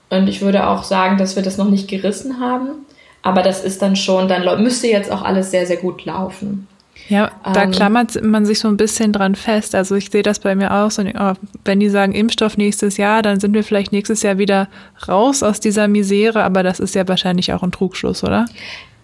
Und 0.09 0.27
ich 0.27 0.41
würde 0.41 0.67
auch 0.67 0.83
sagen, 0.83 1.17
dass 1.17 1.35
wir 1.35 1.43
das 1.43 1.57
noch 1.57 1.69
nicht 1.69 1.87
gerissen 1.87 2.39
haben. 2.39 2.85
Aber 3.21 3.41
das 3.41 3.63
ist 3.63 3.81
dann 3.81 3.95
schon, 3.95 4.27
dann 4.27 4.63
müsste 4.63 4.87
jetzt 4.87 5.11
auch 5.11 5.21
alles 5.21 5.51
sehr, 5.51 5.65
sehr 5.65 5.77
gut 5.77 6.05
laufen. 6.05 6.67
Ja, 7.09 7.31
da 7.43 7.63
ähm, 7.63 7.71
klammert 7.71 8.23
man 8.23 8.45
sich 8.45 8.59
so 8.59 8.67
ein 8.67 8.77
bisschen 8.77 9.11
dran 9.11 9.35
fest. 9.35 9.73
Also 9.73 9.95
ich 9.95 10.11
sehe 10.11 10.21
das 10.21 10.39
bei 10.39 10.55
mir 10.55 10.71
auch 10.71 10.91
so, 10.91 11.01
oh, 11.01 11.33
wenn 11.65 11.79
die 11.79 11.89
sagen 11.89 12.13
Impfstoff 12.13 12.55
nächstes 12.55 12.97
Jahr, 12.97 13.21
dann 13.21 13.39
sind 13.39 13.53
wir 13.53 13.63
vielleicht 13.63 13.91
nächstes 13.91 14.21
Jahr 14.21 14.37
wieder 14.37 14.67
raus 15.07 15.41
aus 15.41 15.59
dieser 15.59 15.87
Misere, 15.87 16.43
aber 16.43 16.61
das 16.61 16.79
ist 16.79 16.93
ja 16.95 17.07
wahrscheinlich 17.07 17.51
auch 17.51 17.63
ein 17.63 17.71
Trugschluss, 17.71 18.23
oder? 18.23 18.45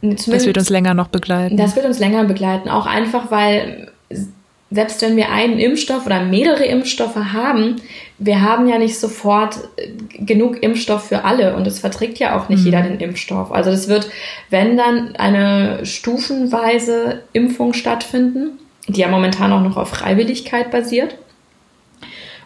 Das 0.01 0.27
wird 0.27 0.57
uns 0.57 0.69
länger 0.69 0.93
noch 0.93 1.07
begleiten. 1.07 1.57
Das 1.57 1.75
wird 1.75 1.85
uns 1.85 1.97
länger 1.97 2.25
begleiten, 2.25 2.69
auch 2.69 2.85
einfach, 2.85 3.31
weil 3.31 3.91
selbst 4.71 5.01
wenn 5.01 5.15
wir 5.15 5.31
einen 5.31 5.59
Impfstoff 5.59 6.05
oder 6.05 6.23
mehrere 6.23 6.65
Impfstoffe 6.65 7.15
haben, 7.15 7.77
wir 8.17 8.41
haben 8.41 8.67
ja 8.67 8.77
nicht 8.77 8.99
sofort 8.99 9.57
äh, 9.77 9.89
genug 10.17 10.61
Impfstoff 10.63 11.07
für 11.07 11.23
alle 11.23 11.55
und 11.55 11.67
es 11.67 11.79
verträgt 11.79 12.17
ja 12.17 12.37
auch 12.37 12.49
nicht 12.49 12.59
mhm. 12.59 12.65
jeder 12.65 12.81
den 12.81 12.99
Impfstoff. 12.99 13.51
Also 13.51 13.69
es 13.69 13.87
wird, 13.87 14.09
wenn 14.49 14.75
dann 14.77 15.15
eine 15.15 15.85
stufenweise 15.85 17.21
Impfung 17.33 17.73
stattfinden, 17.73 18.59
die 18.87 19.01
ja 19.01 19.07
momentan 19.07 19.51
auch 19.51 19.61
noch 19.61 19.77
auf 19.77 19.89
Freiwilligkeit 19.89 20.71
basiert. 20.71 21.17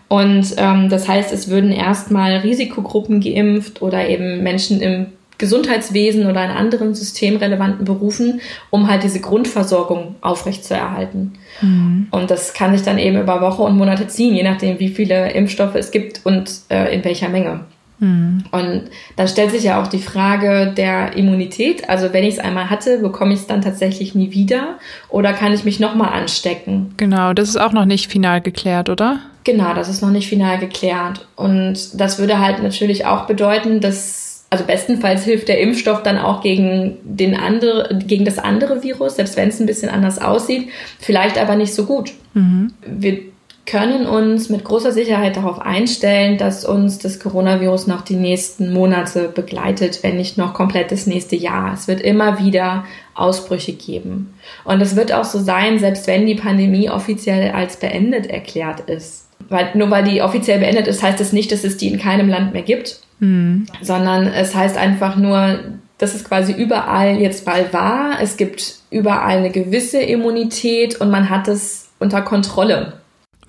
Und 0.08 0.56
ähm, 0.58 0.90
das 0.90 1.08
heißt, 1.08 1.32
es 1.32 1.50
würden 1.50 1.72
erstmal 1.72 2.38
Risikogruppen 2.38 3.22
geimpft 3.22 3.82
oder 3.82 4.10
eben 4.10 4.42
Menschen 4.42 4.82
im 4.82 5.08
Gesundheitswesen 5.39 6.28
oder 6.28 6.45
in 6.45 6.52
anderen 6.52 6.93
systemrelevanten 6.93 7.86
Berufen, 7.86 8.41
um 8.69 8.88
halt 8.88 9.04
diese 9.04 9.21
Grundversorgung 9.21 10.15
aufrechtzuerhalten. 10.21 11.34
Mhm. 11.62 12.08
Und 12.12 12.30
das 12.30 12.54
kann 12.54 12.75
sich 12.75 12.86
dann 12.86 12.99
eben 12.99 13.19
über 13.19 13.41
Wochen 13.41 13.63
und 13.63 13.78
Monate 13.78 14.08
ziehen, 14.08 14.36
je 14.36 14.43
nachdem, 14.43 14.80
wie 14.80 14.89
viele 14.89 15.32
Impfstoffe 15.32 15.75
es 15.75 15.89
gibt 15.89 16.25
und 16.25 16.52
äh, 16.69 16.93
in 16.93 17.04
welcher 17.04 17.30
Menge. 17.30 17.62
Mhm. 17.99 18.43
Und 18.52 18.84
dann 19.15 19.28
stellt 19.28 19.52
sich 19.52 19.63
ja 19.63 19.82
auch 19.82 19.88
die 19.88 19.99
Frage 19.99 20.73
der 20.75 21.15
Immunität. 21.15 21.89
Also 21.89 22.13
wenn 22.13 22.23
ich 22.23 22.36
es 22.36 22.39
einmal 22.39 22.69
hatte, 22.69 22.99
bekomme 22.99 23.34
ich 23.34 23.41
es 23.41 23.47
dann 23.47 23.62
tatsächlich 23.62 24.15
nie 24.15 24.32
wieder 24.32 24.78
oder 25.10 25.34
kann 25.34 25.54
ich 25.54 25.63
mich 25.63 25.80
nochmal 25.80 26.13
anstecken? 26.13 26.93
Genau, 26.97 27.34
das 27.34 27.49
ist 27.49 27.58
auch 27.58 27.71
noch 27.71 27.86
nicht 27.86 28.12
final 28.12 28.41
geklärt, 28.41 28.89
oder? 28.89 29.19
Genau, 29.43 29.73
das 29.73 29.89
ist 29.89 30.02
noch 30.02 30.12
nicht 30.12 30.28
final 30.28 30.60
geklärt. 30.60 31.28
Und 31.36 31.99
das 31.99 32.19
würde 32.19 32.39
halt 32.39 32.62
natürlich 32.62 33.06
auch 33.06 33.25
bedeuten, 33.25 33.82
dass 33.82 34.29
also 34.50 34.64
bestenfalls 34.64 35.24
hilft 35.24 35.48
der 35.48 35.60
Impfstoff 35.60 36.02
dann 36.02 36.18
auch 36.18 36.42
gegen 36.42 36.98
den 37.04 37.36
andere, 37.36 38.00
gegen 38.06 38.26
das 38.26 38.40
andere 38.40 38.82
Virus, 38.82 39.16
selbst 39.16 39.38
wenn 39.38 39.50
es 39.50 39.60
ein 39.60 39.68
bisschen 39.68 39.90
anders 39.90 40.20
aussieht, 40.20 40.70
vielleicht 41.00 41.40
aber 41.40 41.56
nicht 41.56 41.74
so 41.74 41.86
gut. 41.86 42.14
Mhm. 42.34 42.74
Wir 42.86 43.20
können 43.68 44.08
uns 44.08 44.50
mit 44.50 44.64
großer 44.64 44.92
Sicherheit 44.92 45.38
darauf 45.38 45.60
einstellen, 45.60 46.40
dass 46.40 46.66
uns 46.66 46.98
das 46.98 47.20
Coronavirus 47.20 47.86
noch 47.86 48.02
die 48.02 48.16
nächsten 48.16 48.74
Monate 48.74 49.30
begleitet, 49.30 50.00
wenn 50.02 50.18
nicht 50.18 50.40
noch 50.40 50.56
komplett 50.56 50.92
das 50.92 51.06
nächste 51.06 51.36
Jahr. 51.36 51.74
Es 51.76 51.88
wird 51.88 52.02
immer 52.02 52.44
wieder 52.44 52.86
Ausbrüche 53.14 53.74
geben. 53.74 54.34
Und 54.64 54.82
es 54.82 54.96
wird 54.96 55.14
auch 55.14 55.26
so 55.26 55.38
sein, 55.38 55.78
selbst 55.78 56.08
wenn 56.08 56.26
die 56.26 56.34
Pandemie 56.34 56.90
offiziell 56.90 57.52
als 57.52 57.78
beendet 57.78 58.26
erklärt 58.26 58.90
ist. 58.90 59.28
Weil, 59.50 59.70
nur 59.76 59.92
weil 59.92 60.04
die 60.04 60.24
offiziell 60.24 60.58
beendet 60.60 60.88
ist, 60.88 61.04
heißt 61.04 61.20
das 61.20 61.32
nicht, 61.32 61.52
dass 61.52 61.64
es 61.64 61.78
die 61.78 61.90
in 61.90 62.00
keinem 62.00 62.28
Land 62.28 62.54
mehr 62.54 62.64
gibt 62.64 63.02
mhm. 63.20 63.66
sondern 63.82 64.28
es 64.28 64.56
heißt 64.56 64.78
einfach 64.78 65.16
nur, 65.16 65.60
dass 65.98 66.16
es 66.16 66.24
quasi 66.24 66.54
überall 66.54 67.18
jetzt 67.18 67.46
mal 67.46 67.72
war. 67.72 68.22
Es 68.22 68.38
gibt 68.38 68.76
überall 68.90 69.38
eine 69.38 69.52
gewisse 69.52 70.00
Immunität 70.00 71.00
und 71.00 71.12
man 71.12 71.30
hat 71.30 71.48
es 71.48 71.90
unter 72.00 72.22
Kontrolle. 72.22 72.94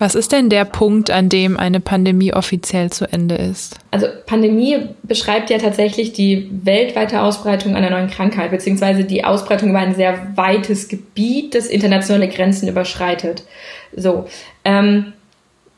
Was 0.01 0.15
ist 0.15 0.31
denn 0.31 0.49
der 0.49 0.65
Punkt, 0.65 1.11
an 1.11 1.29
dem 1.29 1.57
eine 1.57 1.79
Pandemie 1.79 2.33
offiziell 2.33 2.89
zu 2.89 3.05
Ende 3.05 3.35
ist? 3.35 3.77
Also 3.91 4.07
Pandemie 4.25 4.89
beschreibt 5.03 5.51
ja 5.51 5.59
tatsächlich 5.59 6.11
die 6.11 6.49
weltweite 6.51 7.21
Ausbreitung 7.21 7.75
einer 7.75 7.91
neuen 7.91 8.09
Krankheit, 8.09 8.49
beziehungsweise 8.49 9.03
die 9.03 9.23
Ausbreitung 9.23 9.69
über 9.69 9.77
ein 9.77 9.93
sehr 9.93 10.35
weites 10.35 10.87
Gebiet, 10.87 11.53
das 11.53 11.67
internationale 11.67 12.29
Grenzen 12.29 12.67
überschreitet. 12.67 13.43
So. 13.95 14.25
Ähm, 14.65 15.13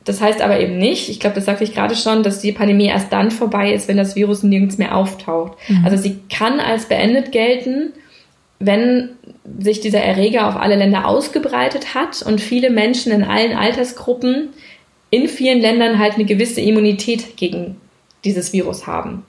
das 0.06 0.22
heißt 0.22 0.42
aber 0.42 0.60
eben 0.60 0.78
nicht, 0.78 1.10
ich 1.10 1.20
glaube, 1.20 1.36
das 1.36 1.46
sagte 1.46 1.64
ich 1.64 1.74
gerade 1.74 1.96
schon, 1.96 2.24
dass 2.24 2.40
die 2.40 2.52
Pandemie 2.52 2.88
erst 2.88 3.14
dann 3.14 3.32
vorbei 3.32 3.74
ist, 3.74 3.88
wenn 3.88 3.98
das 3.98 4.16
Virus 4.16 4.44
nirgends 4.44 4.78
mehr 4.78 4.96
auftaucht. 4.96 5.54
Mhm. 5.68 5.86
Also 5.86 5.98
sie 5.98 6.18
kann 6.30 6.60
als 6.60 6.86
beendet 6.86 7.32
gelten, 7.32 7.94
wenn 8.60 9.10
sich 9.60 9.82
dieser 9.82 10.02
Erreger 10.02 10.48
auf 10.48 10.56
alle 10.56 10.76
Länder 10.76 11.08
ausgebreitet 11.08 11.94
hat 11.94 12.22
und 12.22 12.42
viele 12.42 12.70
Menschen 12.70 13.12
in 13.12 13.24
allen 13.24 13.56
Altersgruppen 13.56 14.50
in 15.10 15.28
vielen 15.28 15.62
Ländern 15.62 16.00
halt 16.00 16.16
eine 16.16 16.26
gewisse 16.26 16.60
Immunität 16.60 17.38
gegen 17.38 17.76
dieses 18.26 18.52
Virus 18.52 18.88
haben. 18.88 19.24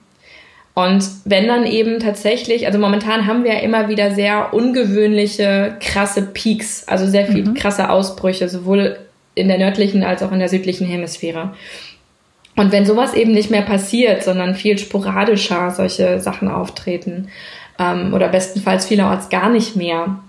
Und 0.73 1.05
wenn 1.23 1.47
dann 1.47 1.65
eben 1.65 1.99
tatsächlich, 1.99 2.65
also 2.65 2.79
momentan 2.79 3.27
haben 3.27 3.43
wir 3.43 3.53
ja 3.53 3.59
immer 3.59 3.87
wieder 3.87 4.11
sehr 4.11 4.53
ungewöhnliche, 4.53 5.77
krasse 5.79 6.21
Peaks, 6.23 6.85
also 6.87 7.07
sehr 7.07 7.27
viel 7.27 7.45
mhm. 7.45 7.53
krasse 7.53 7.89
Ausbrüche, 7.89 8.49
sowohl 8.49 8.97
in 9.35 9.47
der 9.47 9.57
nördlichen 9.57 10.03
als 10.03 10.23
auch 10.23 10.31
in 10.31 10.39
der 10.39 10.49
südlichen 10.49 10.87
Hemisphäre. 10.87 11.53
Und 12.55 12.71
wenn 12.71 12.85
sowas 12.85 13.13
eben 13.13 13.33
nicht 13.33 13.51
mehr 13.51 13.61
passiert, 13.61 14.23
sondern 14.23 14.55
viel 14.55 14.77
sporadischer 14.77 15.71
solche 15.71 16.21
Sachen 16.21 16.47
auftreten 16.47 17.27
ähm, 17.77 18.13
oder 18.13 18.29
bestenfalls 18.29 18.85
vielerorts 18.85 19.29
gar 19.29 19.49
nicht 19.49 19.75
mehr, 19.75 20.19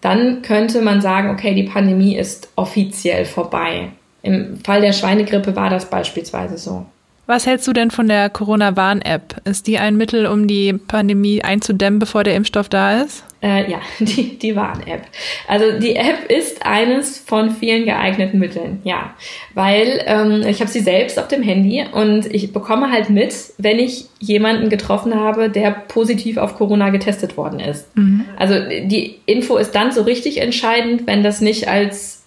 dann 0.00 0.42
könnte 0.42 0.80
man 0.80 1.00
sagen, 1.00 1.30
okay, 1.30 1.54
die 1.54 1.64
Pandemie 1.64 2.16
ist 2.16 2.50
offiziell 2.54 3.24
vorbei. 3.24 3.90
Im 4.22 4.58
Fall 4.64 4.80
der 4.80 4.92
Schweinegrippe 4.92 5.56
war 5.56 5.70
das 5.70 5.90
beispielsweise 5.90 6.58
so. 6.58 6.86
Was 7.28 7.46
hältst 7.46 7.68
du 7.68 7.74
denn 7.74 7.90
von 7.90 8.08
der 8.08 8.30
Corona-Warn-App? 8.30 9.42
Ist 9.44 9.66
die 9.66 9.76
ein 9.76 9.98
Mittel, 9.98 10.24
um 10.24 10.46
die 10.46 10.72
Pandemie 10.72 11.42
einzudämmen, 11.42 11.98
bevor 11.98 12.24
der 12.24 12.34
Impfstoff 12.34 12.70
da 12.70 13.02
ist? 13.02 13.22
Äh, 13.42 13.70
ja, 13.70 13.80
die, 13.98 14.38
die 14.38 14.56
Warn-App. 14.56 15.02
Also 15.46 15.78
die 15.78 15.94
App 15.94 16.30
ist 16.30 16.64
eines 16.64 17.18
von 17.18 17.50
vielen 17.50 17.84
geeigneten 17.84 18.38
Mitteln, 18.38 18.80
ja. 18.82 19.14
Weil 19.52 20.02
ähm, 20.06 20.42
ich 20.48 20.60
habe 20.60 20.70
sie 20.70 20.80
selbst 20.80 21.18
auf 21.18 21.28
dem 21.28 21.42
Handy 21.42 21.84
und 21.92 22.24
ich 22.34 22.54
bekomme 22.54 22.90
halt 22.90 23.10
mit, 23.10 23.34
wenn 23.58 23.78
ich 23.78 24.06
jemanden 24.20 24.70
getroffen 24.70 25.14
habe, 25.14 25.50
der 25.50 25.70
positiv 25.70 26.38
auf 26.38 26.56
Corona 26.56 26.88
getestet 26.88 27.36
worden 27.36 27.60
ist. 27.60 27.94
Mhm. 27.94 28.24
Also 28.38 28.54
die 28.86 29.16
Info 29.26 29.58
ist 29.58 29.72
dann 29.72 29.92
so 29.92 30.00
richtig 30.00 30.40
entscheidend, 30.40 31.06
wenn 31.06 31.22
das 31.22 31.42
nicht 31.42 31.68
als 31.68 32.17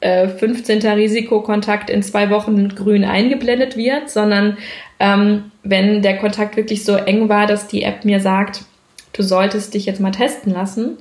äh, 0.00 0.28
15. 0.28 0.80
Risikokontakt 0.80 1.90
in 1.90 2.02
zwei 2.02 2.30
Wochen 2.30 2.68
grün 2.68 3.04
eingeblendet 3.04 3.76
wird, 3.76 4.10
sondern 4.10 4.56
ähm, 5.00 5.50
wenn 5.62 6.02
der 6.02 6.18
Kontakt 6.18 6.56
wirklich 6.56 6.84
so 6.84 6.94
eng 6.94 7.28
war, 7.28 7.46
dass 7.46 7.66
die 7.66 7.82
App 7.82 8.04
mir 8.04 8.20
sagt, 8.20 8.64
du 9.12 9.22
solltest 9.22 9.74
dich 9.74 9.86
jetzt 9.86 10.00
mal 10.00 10.10
testen 10.10 10.52
lassen. 10.52 10.98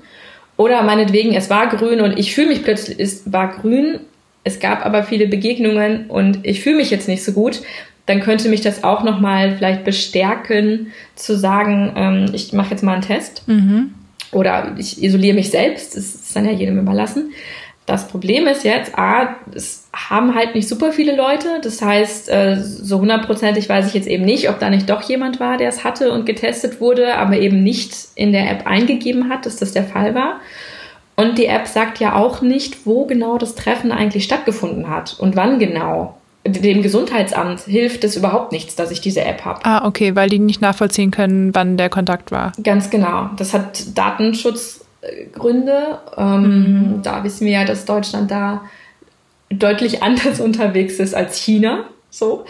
Oder 0.58 0.82
meinetwegen, 0.82 1.36
es 1.36 1.50
war 1.50 1.68
grün 1.68 2.02
und 2.02 2.18
ich 2.18 2.34
fühle 2.34 2.48
mich 2.48 2.64
plötzlich, 2.64 3.00
es 3.00 3.32
war 3.32 3.60
grün, 3.60 4.00
es 4.44 4.60
gab 4.60 4.86
aber 4.86 5.04
viele 5.04 5.28
Begegnungen 5.28 6.08
und 6.08 6.40
ich 6.44 6.62
fühle 6.62 6.78
mich 6.78 6.90
jetzt 6.90 7.08
nicht 7.08 7.24
so 7.24 7.34
gut, 7.34 7.62
dann 8.08 8.22
könnte 8.22 8.50
mich 8.50 8.62
das 8.62 8.84
auch 8.84 9.04
nochmal 9.04 9.56
vielleicht 9.58 9.84
bestärken, 9.84 10.92
zu 11.16 11.38
sagen, 11.38 11.94
ähm, 11.96 12.26
ich 12.34 12.54
mache 12.54 12.72
jetzt 12.72 12.82
mal 12.82 12.94
einen 12.94 13.02
Test. 13.02 13.44
Mhm. 13.48 13.94
Oder 14.32 14.76
ich 14.78 15.04
isoliere 15.04 15.36
mich 15.36 15.52
selbst, 15.52 15.96
das 15.96 16.16
ist 16.16 16.36
dann 16.36 16.46
ja 16.46 16.52
jedem 16.52 16.80
überlassen. 16.80 17.32
Das 17.88 18.10
Problem 18.10 18.48
ist 18.48 18.66
jetzt, 18.66 19.00
A, 19.00 19.38
es 19.56 19.88
haben 19.96 20.36
halt 20.36 20.56
nicht 20.56 20.68
super 20.68 20.92
viele 20.92 21.16
Leute. 21.16 21.62
Das 21.64 21.82
heißt, 21.82 22.30
äh, 22.30 22.58
so 22.62 23.00
hundertprozentig 23.00 23.70
weiß 23.70 23.88
ich 23.88 23.94
jetzt 23.94 24.10
eben 24.10 24.26
nicht, 24.26 24.50
ob 24.50 24.60
da 24.60 24.70
nicht 24.70 24.90
doch 24.90 25.02
jemand 25.04 25.40
war, 25.40 25.56
der 25.56 25.70
es 25.70 25.86
hatte 25.86 26.12
und 26.12 26.26
getestet 26.26 26.82
wurde, 26.82 27.16
aber 27.16 27.38
eben 27.38 27.64
nicht 27.64 27.96
in 28.16 28.34
der 28.34 28.52
App 28.52 28.68
eingegeben 28.68 29.30
hat, 29.30 29.46
dass 29.46 29.56
das 29.56 29.72
der 29.72 29.86
Fall 29.86 30.14
war. 30.14 30.42
Und 31.16 31.38
die 31.38 31.46
App 31.46 31.66
sagt 31.66 32.00
ja 32.00 32.14
auch 32.14 32.42
nicht, 32.42 32.86
wo 32.86 33.06
genau 33.06 33.38
das 33.38 33.56
Treffen 33.56 33.94
eigentlich 33.94 34.26
stattgefunden 34.26 34.90
hat 34.90 35.16
und 35.18 35.38
wann 35.38 35.58
genau. 35.58 36.18
dem 36.46 36.82
Gesundheitsamt 36.82 37.62
hilft 37.62 38.04
es 38.04 38.18
überhaupt 38.18 38.52
nichts, 38.52 38.76
dass 38.76 38.92
ich 38.92 39.00
diese 39.00 39.24
App 39.24 39.46
habe. 39.46 39.62
Ah, 39.64 39.88
okay, 39.88 40.14
weil 40.14 40.30
die 40.30 40.40
nicht 40.40 40.62
nachvollziehen 40.62 41.12
können, 41.12 41.56
wann 41.56 41.78
der 41.78 41.90
Kontakt 41.90 42.32
war. 42.32 42.52
Ganz 42.62 42.90
genau. 42.90 43.30
Das 43.38 43.54
hat 43.54 43.98
Datenschutzgründe. 45.08 46.00
Ähm, 46.18 46.42
mhm. 46.42 47.02
Da 47.04 47.24
wissen 47.24 47.46
wir 47.46 47.54
ja, 47.54 47.66
dass 47.66 47.86
Deutschland 47.86 48.32
da 48.32 48.64
deutlich 49.50 50.04
anders 50.04 50.40
unterwegs 50.40 51.00
ist 51.00 51.16
als 51.16 51.38
China. 51.38 51.86
So. 52.10 52.46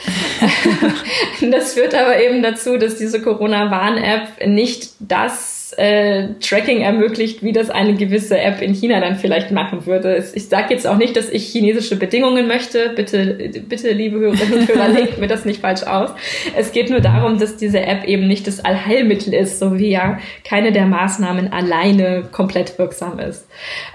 das 1.52 1.74
führt 1.74 1.96
aber 1.96 2.20
eben 2.22 2.42
dazu, 2.42 2.78
dass 2.78 2.96
diese 2.96 3.22
Corona-Warn-App 3.22 4.48
nicht 4.48 4.92
das 5.00 5.57
äh, 5.78 6.30
Tracking 6.42 6.82
ermöglicht, 6.82 7.44
wie 7.44 7.54
das 7.54 7.70
eine 7.70 7.94
gewisse 7.94 8.38
App 8.40 8.62
in 8.64 8.74
China 8.74 9.00
dann 9.00 9.16
vielleicht 9.16 9.52
machen 9.52 9.86
würde. 9.86 10.24
Ich 10.34 10.50
sage 10.50 10.74
jetzt 10.74 10.88
auch 10.88 10.98
nicht, 10.98 11.16
dass 11.16 11.30
ich 11.30 11.48
chinesische 11.48 11.96
Bedingungen 11.98 12.48
möchte. 12.48 12.90
Bitte, 12.96 13.52
bitte, 13.68 13.92
liebe 13.92 14.18
Hörerinnen 14.18 14.62
und 14.62 14.68
Hörer, 14.68 14.88
legt 14.94 15.20
mir 15.20 15.28
das 15.28 15.46
nicht 15.46 15.62
falsch 15.62 15.84
aus. 15.84 16.10
Es 16.56 16.72
geht 16.72 16.90
nur 16.90 17.00
darum, 17.00 17.38
dass 17.38 17.58
diese 17.58 17.80
App 17.80 18.06
eben 18.06 18.28
nicht 18.28 18.48
das 18.48 18.66
Allheilmittel 18.66 19.36
ist, 19.36 19.60
so 19.60 19.78
wie 19.78 19.92
ja 19.92 20.18
keine 20.44 20.72
der 20.72 20.88
Maßnahmen 20.88 21.54
alleine 21.54 22.24
komplett 22.32 22.80
wirksam 22.80 23.20
ist. 23.20 23.48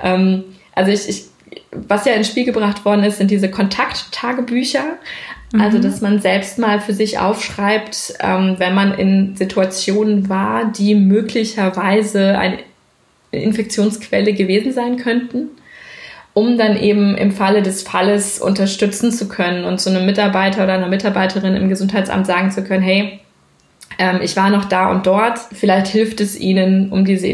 Ähm, 0.03 0.45
also 0.75 0.93
ich, 0.93 1.09
ich 1.09 1.25
was 1.73 2.05
ja 2.05 2.13
ins 2.15 2.29
Spiel 2.29 2.45
gebracht 2.45 2.85
worden 2.85 3.05
ist, 3.05 3.19
sind 3.19 3.31
diese 3.31 3.51
Kontakttagebücher. 3.51 4.99
Also, 5.59 5.79
mhm. 5.79 5.83
dass 5.83 6.01
man 6.01 6.21
selbst 6.21 6.59
mal 6.59 6.81
für 6.81 6.95
sich 6.95 7.19
aufschreibt, 7.19 8.15
ähm, 8.21 8.55
wenn 8.59 8.75
man 8.75 8.95
in 8.95 9.37
Situationen 9.37 10.29
war, 10.29 10.73
die 10.73 10.95
möglicherweise 10.95 12.39
eine 12.39 12.59
Infektionsquelle 13.33 14.33
gewesen 14.33 14.73
sein 14.73 14.97
könnten, 14.97 15.49
um 16.35 16.57
dann 16.57 16.79
eben 16.79 17.17
im 17.17 17.33
Falle 17.33 17.63
des 17.63 17.83
Falles 17.83 18.39
unterstützen 18.39 19.11
zu 19.13 19.29
können 19.29 19.65
und 19.65 19.81
zu 19.81 19.91
einem 19.91 20.07
Mitarbeiter 20.07 20.65
oder 20.65 20.75
einer 20.75 20.89
Mitarbeiterin 20.89 21.55
im 21.55 21.69
Gesundheitsamt 21.69 22.27
sagen 22.27 22.51
zu 22.51 22.65
können, 22.65 22.83
hey, 22.83 23.21
ähm, 23.99 24.21
ich 24.23 24.37
war 24.37 24.49
noch 24.49 24.65
da 24.65 24.91
und 24.91 25.07
dort, 25.07 25.39
vielleicht 25.53 25.89
hilft 25.89 26.21
es 26.23 26.39
Ihnen, 26.39 26.91
um 26.91 27.05
diese 27.05 27.27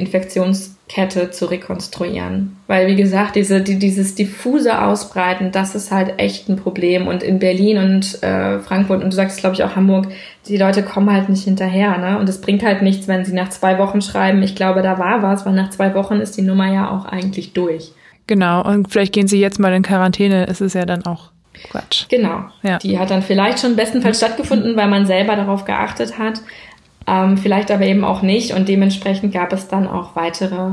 Infektionskette 0.88 1.30
zu 1.30 1.46
rekonstruieren. 1.46 2.56
Weil, 2.66 2.86
wie 2.86 2.96
gesagt, 2.96 3.36
diese, 3.36 3.60
die, 3.60 3.78
dieses 3.78 4.14
diffuse 4.14 4.82
Ausbreiten, 4.82 5.52
das 5.52 5.74
ist 5.74 5.92
halt 5.92 6.14
echt 6.18 6.48
ein 6.48 6.56
Problem. 6.56 7.06
Und 7.06 7.22
in 7.22 7.38
Berlin 7.38 7.78
und 7.78 8.22
äh, 8.22 8.58
Frankfurt 8.60 9.02
und 9.02 9.12
du 9.12 9.16
sagst, 9.16 9.40
glaube 9.40 9.54
ich, 9.54 9.62
auch 9.62 9.76
Hamburg, 9.76 10.08
die 10.46 10.56
Leute 10.56 10.82
kommen 10.82 11.12
halt 11.12 11.28
nicht 11.28 11.44
hinterher. 11.44 11.98
Ne? 11.98 12.18
Und 12.18 12.28
es 12.28 12.40
bringt 12.40 12.62
halt 12.62 12.82
nichts, 12.82 13.08
wenn 13.08 13.24
sie 13.24 13.34
nach 13.34 13.50
zwei 13.50 13.78
Wochen 13.78 14.00
schreiben, 14.00 14.42
ich 14.42 14.54
glaube, 14.54 14.82
da 14.82 14.98
war 14.98 15.22
was, 15.22 15.46
weil 15.46 15.54
nach 15.54 15.70
zwei 15.70 15.94
Wochen 15.94 16.16
ist 16.16 16.36
die 16.36 16.42
Nummer 16.42 16.72
ja 16.72 16.90
auch 16.90 17.04
eigentlich 17.04 17.52
durch. 17.52 17.92
Genau, 18.26 18.62
und 18.62 18.90
vielleicht 18.90 19.14
gehen 19.14 19.26
sie 19.26 19.40
jetzt 19.40 19.58
mal 19.58 19.72
in 19.72 19.82
Quarantäne, 19.82 20.44
ist 20.44 20.60
es 20.60 20.74
ja 20.74 20.84
dann 20.84 21.06
auch 21.06 21.30
Quatsch. 21.70 22.06
Genau. 22.08 22.44
Ja. 22.62 22.78
Die 22.78 22.98
hat 22.98 23.10
dann 23.10 23.22
vielleicht 23.22 23.58
schon 23.60 23.74
bestenfalls 23.74 24.18
stattgefunden, 24.18 24.76
weil 24.76 24.88
man 24.88 25.06
selber 25.06 25.34
darauf 25.34 25.64
geachtet 25.64 26.18
hat. 26.18 26.40
Ähm, 27.08 27.38
vielleicht 27.38 27.70
aber 27.70 27.86
eben 27.86 28.04
auch 28.04 28.22
nicht. 28.22 28.52
Und 28.52 28.68
dementsprechend 28.68 29.32
gab 29.32 29.52
es 29.52 29.68
dann 29.68 29.88
auch 29.88 30.14
weitere 30.14 30.72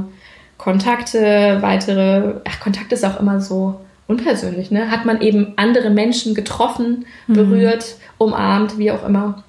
Kontakte, 0.57 1.57
weitere. 1.61 2.35
Ach, 2.43 2.59
Kontakt 2.59 2.91
ist 2.91 3.05
auch 3.05 3.19
immer 3.19 3.39
so 3.39 3.79
unpersönlich, 4.07 4.69
ne? 4.69 4.91
Hat 4.91 5.05
man 5.05 5.21
eben 5.21 5.53
andere 5.55 5.89
Menschen 5.89 6.35
getroffen, 6.35 7.05
mhm. 7.27 7.33
berührt, 7.33 7.95
umarmt, 8.17 8.77
wie 8.77 8.91
auch 8.91 9.05
immer. 9.07 9.43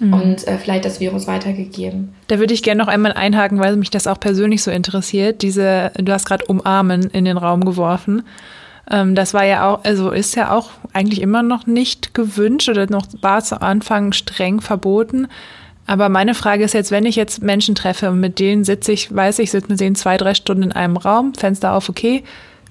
Mhm. 0.00 0.12
Und 0.12 0.48
äh, 0.48 0.58
vielleicht 0.58 0.84
das 0.84 1.00
Virus 1.00 1.26
weitergegeben. 1.26 2.14
Da 2.26 2.38
würde 2.38 2.54
ich 2.54 2.62
gerne 2.62 2.80
noch 2.80 2.88
einmal 2.88 3.12
einhaken, 3.12 3.58
weil 3.58 3.76
mich 3.76 3.90
das 3.90 4.06
auch 4.06 4.20
persönlich 4.20 4.62
so 4.62 4.70
interessiert. 4.70 5.42
Diese, 5.42 5.92
du 5.96 6.12
hast 6.12 6.26
gerade 6.26 6.44
umarmen 6.46 7.10
in 7.10 7.24
den 7.24 7.36
Raum 7.36 7.64
geworfen. 7.64 8.22
Ähm, 8.90 9.14
das 9.14 9.34
war 9.34 9.44
ja 9.44 9.68
auch, 9.68 9.84
also 9.84 10.10
ist 10.10 10.34
ja 10.34 10.52
auch 10.52 10.70
eigentlich 10.92 11.20
immer 11.20 11.42
noch 11.42 11.66
nicht 11.66 12.14
gewünscht 12.14 12.68
oder 12.68 12.86
noch 12.90 13.06
war 13.22 13.42
zu 13.42 13.60
Anfang 13.60 14.12
streng 14.12 14.60
verboten. 14.60 15.28
Aber 15.88 16.10
meine 16.10 16.34
Frage 16.34 16.64
ist 16.64 16.74
jetzt, 16.74 16.90
wenn 16.90 17.06
ich 17.06 17.16
jetzt 17.16 17.42
Menschen 17.42 17.74
treffe 17.74 18.10
und 18.10 18.20
mit 18.20 18.38
denen 18.38 18.62
sitze 18.62 18.92
ich, 18.92 19.14
weiß 19.14 19.38
ich, 19.38 19.50
sitze 19.50 19.68
mit 19.70 19.80
denen 19.80 19.96
zwei, 19.96 20.18
drei 20.18 20.34
Stunden 20.34 20.64
in 20.64 20.72
einem 20.72 20.98
Raum, 20.98 21.32
Fenster 21.34 21.72
auf, 21.72 21.88
okay, 21.88 22.22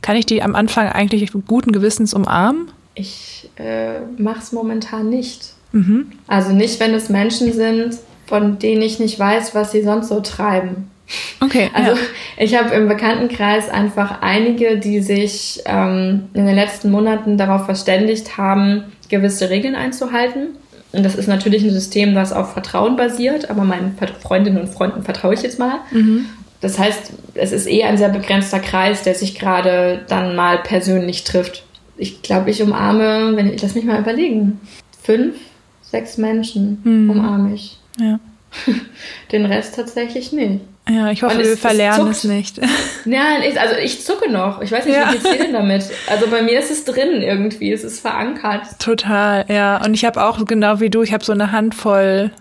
kann 0.03 0.15
ich 0.15 0.27
die 0.27 0.43
am 0.43 0.53
Anfang 0.53 0.87
eigentlich 0.87 1.31
guten 1.47 1.71
Gewissens 1.71 2.13
umarmen? 2.13 2.69
Ich 2.93 3.49
äh, 3.57 4.01
mache 4.17 4.37
es 4.37 4.51
momentan 4.51 5.09
nicht. 5.09 5.53
Mhm. 5.71 6.11
Also 6.27 6.53
nicht, 6.53 6.79
wenn 6.79 6.93
es 6.93 7.09
Menschen 7.09 7.51
sind, 7.53 7.97
von 8.27 8.59
denen 8.59 8.83
ich 8.83 8.99
nicht 8.99 9.17
weiß, 9.17 9.55
was 9.55 9.71
sie 9.71 9.81
sonst 9.81 10.09
so 10.09 10.19
treiben. 10.19 10.91
Okay. 11.39 11.71
Also 11.73 11.93
ja. 11.93 11.97
ich 12.37 12.55
habe 12.55 12.75
im 12.75 12.87
Bekanntenkreis 12.87 13.67
einfach 13.69 14.21
einige, 14.21 14.77
die 14.77 14.99
sich 14.99 15.63
ähm, 15.65 16.29
in 16.35 16.45
den 16.45 16.55
letzten 16.55 16.91
Monaten 16.91 17.37
darauf 17.37 17.65
verständigt 17.65 18.37
haben, 18.37 18.83
gewisse 19.09 19.49
Regeln 19.49 19.73
einzuhalten. 19.73 20.49
Und 20.93 21.03
das 21.03 21.15
ist 21.15 21.27
natürlich 21.27 21.63
ein 21.63 21.71
System, 21.71 22.15
das 22.15 22.31
auf 22.31 22.53
Vertrauen 22.53 22.95
basiert, 22.95 23.49
aber 23.49 23.63
meinen 23.63 23.97
Freundinnen 24.21 24.59
und 24.59 24.69
Freunden 24.69 25.03
vertraue 25.03 25.33
ich 25.33 25.41
jetzt 25.41 25.59
mal. 25.59 25.79
Mhm. 25.91 26.27
Das 26.61 26.79
heißt, 26.79 27.11
es 27.35 27.51
ist 27.51 27.67
eh 27.67 27.83
ein 27.83 27.97
sehr 27.97 28.09
begrenzter 28.09 28.59
Kreis, 28.59 29.03
der 29.03 29.13
sich 29.13 29.37
gerade 29.37 30.05
dann 30.07 30.35
mal 30.35 30.59
persönlich 30.59 31.23
trifft. 31.23 31.63
Ich 31.97 32.21
glaube, 32.21 32.49
ich 32.49 32.61
umarme, 32.61 33.35
wenn 33.35 33.53
ich 33.53 33.61
lass 33.61 33.75
mich 33.75 33.85
mal 33.85 33.99
überlegen, 33.99 34.59
fünf, 35.03 35.35
sechs 35.81 36.17
Menschen 36.17 36.81
mhm. 36.83 37.09
umarme 37.09 37.53
ich. 37.53 37.77
Ja. 37.99 38.19
Den 39.31 39.45
Rest 39.45 39.75
tatsächlich 39.75 40.31
nicht. 40.31 40.61
Ja, 40.89 41.11
ich 41.11 41.23
hoffe, 41.23 41.41
es, 41.41 41.49
wir 41.49 41.57
verlernen 41.57 42.07
es, 42.07 42.19
es 42.19 42.23
nicht. 42.23 42.61
Nein, 43.05 43.43
ich, 43.47 43.59
also 43.59 43.75
ich 43.75 44.03
zucke 44.05 44.31
noch. 44.31 44.61
Ich 44.61 44.71
weiß 44.71 44.85
nicht, 44.85 44.95
ja. 44.95 45.09
wie 45.09 45.13
geht's 45.13 45.29
dir 45.29 45.37
denn 45.37 45.53
damit? 45.53 45.89
Also 46.07 46.27
bei 46.27 46.41
mir 46.41 46.59
ist 46.59 46.71
es 46.71 46.85
drin 46.85 47.21
irgendwie, 47.21 47.71
es 47.71 47.83
ist 47.83 47.99
verankert. 47.99 48.79
Total, 48.79 49.45
ja. 49.49 49.83
Und 49.83 49.93
ich 49.93 50.05
habe 50.05 50.23
auch 50.23 50.43
genau 50.45 50.79
wie 50.79 50.89
du, 50.89 51.01
ich 51.01 51.13
habe 51.13 51.23
so 51.23 51.33
eine 51.33 51.51
Handvoll 51.51 52.31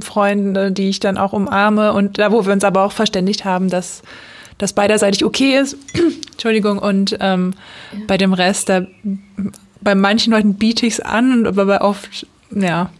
Freunde, 0.00 0.72
die 0.72 0.88
ich 0.88 1.00
dann 1.00 1.18
auch 1.18 1.32
umarme 1.32 1.92
und 1.92 2.18
da, 2.18 2.32
wo 2.32 2.44
wir 2.44 2.52
uns 2.52 2.64
aber 2.64 2.82
auch 2.82 2.92
verständigt 2.92 3.44
haben, 3.44 3.68
dass 3.68 4.02
das 4.58 4.72
beiderseitig 4.72 5.24
okay 5.24 5.56
ist. 5.56 5.76
Entschuldigung. 6.32 6.78
Und 6.78 7.16
ähm, 7.20 7.54
ja. 7.92 8.00
bei 8.06 8.18
dem 8.18 8.32
Rest, 8.32 8.68
da 8.68 8.86
bei 9.80 9.94
manchen 9.94 10.32
Leuten 10.32 10.54
biete 10.54 10.86
ich 10.86 10.94
es 10.94 11.00
an, 11.00 11.46
aber 11.46 11.66
bei 11.66 11.80
oft, 11.80 12.26
ja, 12.50 12.90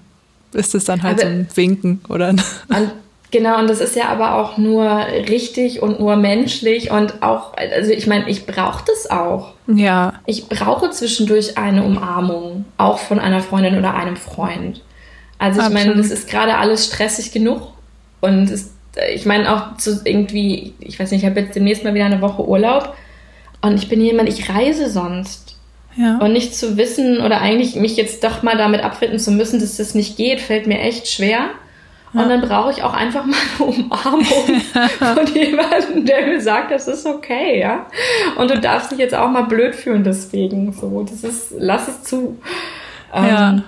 ist 0.53 0.75
es 0.75 0.85
dann 0.85 1.03
halt 1.03 1.21
aber 1.21 1.31
so 1.31 1.37
ein 1.37 1.49
Winken 1.55 2.01
oder 2.09 2.29
ein. 2.29 2.41
Genau, 3.31 3.59
und 3.59 3.69
das 3.69 3.81
ist 3.81 3.95
ja 3.95 4.09
aber 4.09 4.37
auch 4.37 4.57
nur 4.57 4.85
richtig 5.29 5.83
und 5.83 6.01
nur 6.01 6.17
menschlich 6.17 6.91
und 6.91 7.23
auch, 7.23 7.55
also 7.57 7.91
ich 7.91 8.07
meine, 8.07 8.29
ich 8.29 8.47
brauche 8.47 8.85
das 8.87 9.11
auch. 9.11 9.53
Ja. 9.67 10.15
Ich 10.25 10.49
brauche 10.49 10.89
zwischendurch 10.91 11.59
eine 11.59 11.85
Umarmung, 11.85 12.65
auch 12.79 12.99
von 12.99 13.19
einer 13.19 13.41
Freundin 13.41 13.77
oder 13.77 13.95
einem 13.95 14.17
Freund. 14.17 14.83
Also 15.39 15.61
ich 15.61 15.69
meine, 15.69 15.95
das 15.95 16.11
ist 16.11 16.29
gerade 16.29 16.57
alles 16.57 16.87
stressig 16.87 17.31
genug 17.31 17.73
und 18.21 18.51
es, 18.51 18.73
ich 19.15 19.27
meine 19.27 19.55
auch 19.55 19.77
zu 19.77 20.01
irgendwie, 20.05 20.75
ich 20.81 20.99
weiß 20.99 21.11
nicht, 21.11 21.23
ich 21.23 21.29
habe 21.29 21.41
jetzt 21.41 21.55
demnächst 21.55 21.85
mal 21.85 21.95
wieder 21.95 22.07
eine 22.07 22.23
Woche 22.23 22.49
Urlaub 22.49 22.95
und 23.61 23.75
ich 23.75 23.89
bin 23.89 24.01
jemand, 24.01 24.29
ich 24.29 24.49
reise 24.49 24.91
sonst. 24.91 25.57
Ja. 25.97 26.19
Und 26.19 26.33
nicht 26.33 26.55
zu 26.55 26.77
wissen 26.77 27.21
oder 27.21 27.41
eigentlich 27.41 27.75
mich 27.75 27.97
jetzt 27.97 28.23
doch 28.23 28.43
mal 28.43 28.57
damit 28.57 28.83
abfinden 28.83 29.19
zu 29.19 29.33
müssen, 29.33 29.61
dass 29.61 29.77
das 29.77 29.95
nicht 29.95 30.17
geht, 30.17 30.41
fällt 30.41 30.67
mir 30.67 30.81
echt 30.81 31.09
schwer. 31.09 31.51
Und 32.13 32.29
dann 32.29 32.41
brauche 32.41 32.71
ich 32.71 32.83
auch 32.83 32.95
einfach 32.95 33.27
mal 33.27 33.37
eine 33.59 33.69
Umarmung 33.69 34.25
von 34.99 35.27
jemandem, 35.35 36.07
der 36.07 36.27
mir 36.27 36.41
sagt, 36.41 36.71
das 36.71 36.89
ist 36.89 37.07
okay, 37.07 37.61
ja. 37.61 37.87
Und 38.37 38.51
du 38.51 38.59
darfst 38.59 38.91
dich 38.91 38.99
jetzt 38.99 39.15
auch 39.15 39.31
mal 39.31 39.43
blöd 39.43 39.75
fühlen 39.75 40.05
deswegen. 40.05 40.73
So, 40.73 41.03
das 41.03 41.23
ist, 41.25 41.53
lass 41.59 41.89
es 41.89 42.03
zu. 42.05 42.39
ja. 43.15 43.51
Ähm, 43.51 43.65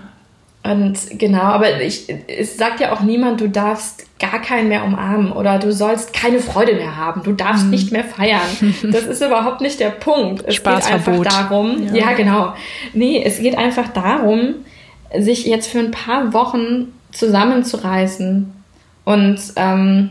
und 0.63 1.19
genau, 1.19 1.41
aber 1.41 1.81
ich, 1.81 2.15
es 2.27 2.59
sagt 2.59 2.81
ja 2.81 2.93
auch 2.93 3.01
niemand, 3.01 3.41
du 3.41 3.49
darfst 3.49 4.07
gar 4.19 4.43
keinen 4.43 4.69
mehr 4.69 4.85
umarmen 4.85 5.33
oder 5.33 5.59
du 5.59 5.73
sollst 5.73 6.13
keine 6.13 6.39
Freude 6.41 6.75
mehr 6.75 6.99
haben, 6.99 7.23
du 7.23 7.33
darfst 7.33 7.65
mhm. 7.65 7.71
nicht 7.71 7.93
mehr 7.93 8.05
feiern. 8.05 8.75
Das 8.83 9.07
ist 9.07 9.23
überhaupt 9.23 9.63
nicht 9.63 9.81
der 9.81 9.89
Punkt. 9.89 10.45
Es 10.47 10.63
geht 10.63 10.67
einfach 10.67 11.23
darum, 11.23 11.87
ja. 11.87 11.95
ja 11.95 12.13
genau. 12.13 12.53
Nee, 12.93 13.23
es 13.25 13.39
geht 13.39 13.57
einfach 13.57 13.89
darum, 13.89 14.57
sich 15.19 15.47
jetzt 15.47 15.69
für 15.69 15.79
ein 15.79 15.93
paar 15.93 16.35
Wochen 16.35 16.93
zusammenzureißen 17.13 18.53
und 19.05 19.41
ähm, 19.57 20.11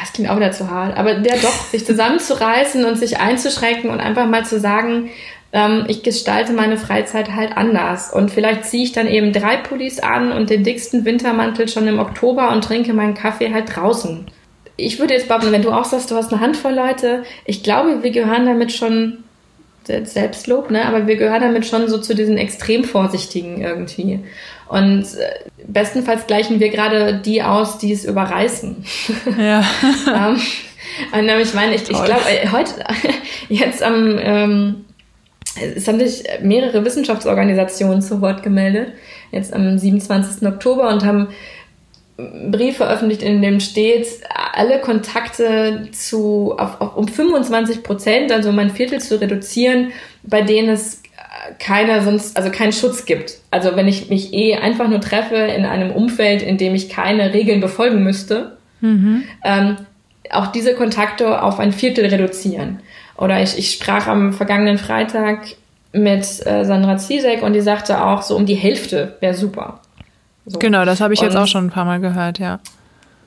das 0.00 0.12
klingt 0.12 0.30
auch 0.30 0.36
wieder 0.36 0.52
zu 0.52 0.70
hart, 0.70 0.96
aber 0.96 1.14
der 1.14 1.36
doch, 1.36 1.52
sich 1.70 1.84
zusammenzureißen 1.84 2.84
und 2.84 2.96
sich 2.96 3.20
einzuschränken 3.20 3.90
und 3.90 4.00
einfach 4.00 4.26
mal 4.26 4.44
zu 4.44 4.58
sagen, 4.58 5.10
ähm, 5.52 5.84
ich 5.88 6.02
gestalte 6.02 6.52
meine 6.52 6.78
Freizeit 6.78 7.34
halt 7.34 7.56
anders. 7.56 8.12
Und 8.12 8.30
vielleicht 8.30 8.64
ziehe 8.64 8.84
ich 8.84 8.92
dann 8.92 9.06
eben 9.06 9.32
drei 9.32 9.58
Pullis 9.58 10.00
an 10.00 10.32
und 10.32 10.50
den 10.50 10.64
dicksten 10.64 11.04
Wintermantel 11.04 11.68
schon 11.68 11.86
im 11.86 11.98
Oktober 11.98 12.50
und 12.50 12.64
trinke 12.64 12.94
meinen 12.94 13.14
Kaffee 13.14 13.52
halt 13.52 13.76
draußen. 13.76 14.26
Ich 14.76 14.98
würde 14.98 15.14
jetzt 15.14 15.28
behaupten, 15.28 15.52
wenn 15.52 15.62
du 15.62 15.70
auch 15.70 15.84
sagst, 15.84 16.10
du 16.10 16.16
hast 16.16 16.32
eine 16.32 16.40
Handvoll 16.40 16.74
Leute, 16.74 17.24
ich 17.44 17.62
glaube, 17.62 18.02
wir 18.02 18.10
gehören 18.10 18.46
damit 18.46 18.72
schon 18.72 19.18
Selbstlob, 19.84 20.70
ne? 20.70 20.86
Aber 20.86 21.06
wir 21.06 21.16
gehören 21.16 21.42
damit 21.42 21.66
schon 21.66 21.88
so 21.88 21.98
zu 21.98 22.14
diesen 22.14 22.38
extrem 22.38 22.84
Vorsichtigen 22.84 23.60
irgendwie. 23.60 24.20
Und 24.68 25.02
äh, 25.02 25.50
bestenfalls 25.66 26.26
gleichen 26.26 26.60
wir 26.60 26.70
gerade 26.70 27.14
die 27.14 27.42
aus, 27.42 27.78
die 27.78 27.92
es 27.92 28.04
überreißen. 28.04 28.84
Ja. 29.38 29.62
ähm, 30.14 30.40
und 31.12 31.28
ich 31.40 31.54
meine, 31.54 31.74
ich, 31.74 31.82
ich 31.82 32.04
glaube, 32.04 32.22
äh, 32.28 32.48
heute, 32.48 32.72
jetzt 33.48 33.82
am, 33.82 34.18
ähm, 34.18 34.84
es 35.76 35.86
haben 35.86 35.98
sich 35.98 36.24
mehrere 36.42 36.84
Wissenschaftsorganisationen 36.84 38.00
zu 38.00 38.20
Wort 38.20 38.42
gemeldet, 38.42 38.92
jetzt 39.30 39.52
am 39.52 39.78
27. 39.78 40.46
Oktober 40.46 40.88
und 40.88 41.04
haben 41.04 41.28
Brief 42.16 42.76
veröffentlicht, 42.76 43.22
in 43.22 43.40
dem 43.40 43.58
steht, 43.60 44.06
alle 44.52 44.80
Kontakte 44.80 45.88
zu, 45.92 46.54
auf, 46.58 46.80
auf, 46.80 46.96
um 46.96 47.08
25 47.08 47.82
Prozent, 47.82 48.30
also 48.30 48.50
um 48.50 48.58
ein 48.58 48.70
Viertel 48.70 49.00
zu 49.00 49.20
reduzieren, 49.20 49.92
bei 50.22 50.42
denen 50.42 50.68
es 50.68 51.02
keiner 51.58 52.02
sonst, 52.02 52.36
also 52.36 52.50
keinen 52.50 52.72
Schutz 52.72 53.04
gibt. 53.04 53.38
Also 53.50 53.76
wenn 53.76 53.88
ich 53.88 54.10
mich 54.10 54.32
eh 54.32 54.56
einfach 54.56 54.88
nur 54.88 55.00
treffe 55.00 55.36
in 55.36 55.64
einem 55.64 55.90
Umfeld, 55.90 56.42
in 56.42 56.58
dem 56.58 56.74
ich 56.74 56.88
keine 56.88 57.32
Regeln 57.32 57.60
befolgen 57.60 58.02
müsste, 58.02 58.56
mhm. 58.80 59.24
ähm, 59.44 59.76
auch 60.30 60.48
diese 60.48 60.74
Kontakte 60.74 61.42
auf 61.42 61.58
ein 61.58 61.72
Viertel 61.72 62.06
reduzieren. 62.06 62.80
Oder 63.16 63.42
ich, 63.42 63.58
ich 63.58 63.72
sprach 63.72 64.06
am 64.06 64.32
vergangenen 64.32 64.78
Freitag 64.78 65.40
mit 65.92 66.24
äh, 66.46 66.64
Sandra 66.64 66.96
Zizek 66.96 67.42
und 67.42 67.52
die 67.52 67.60
sagte 67.60 68.04
auch, 68.04 68.22
so 68.22 68.36
um 68.36 68.46
die 68.46 68.54
Hälfte 68.54 69.16
wäre 69.20 69.34
super. 69.34 69.80
So. 70.46 70.58
Genau, 70.58 70.84
das 70.84 71.00
habe 71.00 71.14
ich 71.14 71.20
und, 71.20 71.26
jetzt 71.26 71.36
auch 71.36 71.46
schon 71.46 71.66
ein 71.66 71.70
paar 71.70 71.84
Mal 71.84 72.00
gehört, 72.00 72.38
ja. 72.38 72.60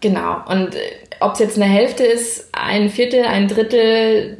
Genau. 0.02 0.38
Und 0.48 0.76
äh, 0.76 0.80
ob 1.20 1.34
es 1.34 1.40
jetzt 1.40 1.56
eine 1.62 1.72
Hälfte 1.72 2.04
ist, 2.04 2.50
ein 2.52 2.90
Viertel, 2.90 3.24
ein 3.24 3.48
Drittel 3.48 4.38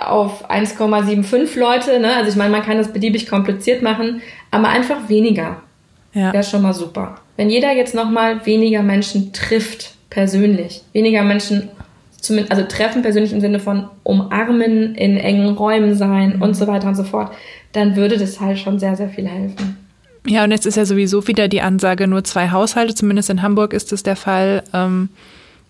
auf 0.00 0.50
1,75 0.50 1.58
Leute, 1.58 2.00
ne? 2.00 2.16
Also 2.16 2.30
ich 2.30 2.36
meine, 2.36 2.50
man 2.50 2.62
kann 2.62 2.78
das 2.78 2.92
beliebig 2.92 3.28
kompliziert 3.28 3.82
machen, 3.82 4.22
aber 4.50 4.68
einfach 4.68 5.08
weniger. 5.08 5.62
Ja. 6.14 6.32
Wäre 6.32 6.44
schon 6.44 6.62
mal 6.62 6.72
super. 6.72 7.16
Wenn 7.36 7.50
jeder 7.50 7.72
jetzt 7.72 7.94
nochmal 7.94 8.46
weniger 8.46 8.82
Menschen 8.82 9.32
trifft, 9.32 9.94
persönlich, 10.10 10.82
weniger 10.92 11.22
Menschen 11.22 11.68
zumindest, 12.20 12.52
also 12.52 12.64
treffen 12.66 13.02
persönlich 13.02 13.32
im 13.32 13.40
Sinne 13.40 13.60
von 13.60 13.88
umarmen, 14.04 14.94
in 14.94 15.16
engen 15.18 15.56
Räumen 15.56 15.94
sein 15.94 16.40
und 16.40 16.54
so 16.54 16.66
weiter 16.66 16.88
und 16.88 16.94
so 16.94 17.04
fort, 17.04 17.32
dann 17.72 17.96
würde 17.96 18.16
das 18.16 18.40
halt 18.40 18.58
schon 18.58 18.78
sehr, 18.78 18.96
sehr 18.96 19.08
viel 19.08 19.28
helfen. 19.28 19.83
Ja, 20.26 20.44
und 20.44 20.50
jetzt 20.50 20.66
ist 20.66 20.76
ja 20.76 20.86
sowieso 20.86 21.26
wieder 21.28 21.48
die 21.48 21.60
Ansage, 21.60 22.06
nur 22.06 22.24
zwei 22.24 22.50
Haushalte, 22.50 22.94
zumindest 22.94 23.30
in 23.30 23.42
Hamburg 23.42 23.72
ist 23.72 23.92
es 23.92 24.02
der 24.02 24.16
Fall. 24.16 24.62
Ähm, 24.72 25.10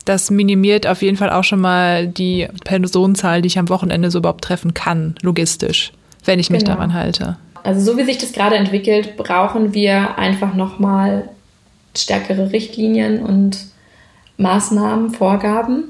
das 0.04 0.30
minimiert 0.30 0.86
auf 0.86 1.02
jeden 1.02 1.16
Fall 1.16 1.30
auch 1.30 1.44
schon 1.44 1.60
mal 1.60 2.06
die 2.06 2.46
Personenzahl, 2.64 3.42
die 3.42 3.48
ich 3.48 3.58
am 3.58 3.68
Wochenende 3.68 4.10
so 4.10 4.18
überhaupt 4.18 4.44
treffen 4.44 4.74
kann, 4.74 5.16
logistisch, 5.22 5.92
wenn 6.24 6.38
ich 6.38 6.50
mich 6.50 6.64
genau. 6.64 6.74
daran 6.74 6.94
halte. 6.94 7.36
Also 7.62 7.92
so 7.92 7.98
wie 7.98 8.04
sich 8.04 8.18
das 8.18 8.32
gerade 8.32 8.56
entwickelt, 8.56 9.16
brauchen 9.16 9.72
wir 9.72 10.18
einfach 10.18 10.54
nochmal 10.54 11.30
stärkere 11.96 12.52
Richtlinien 12.52 13.22
und 13.22 13.58
Maßnahmen, 14.36 15.10
Vorgaben. 15.10 15.84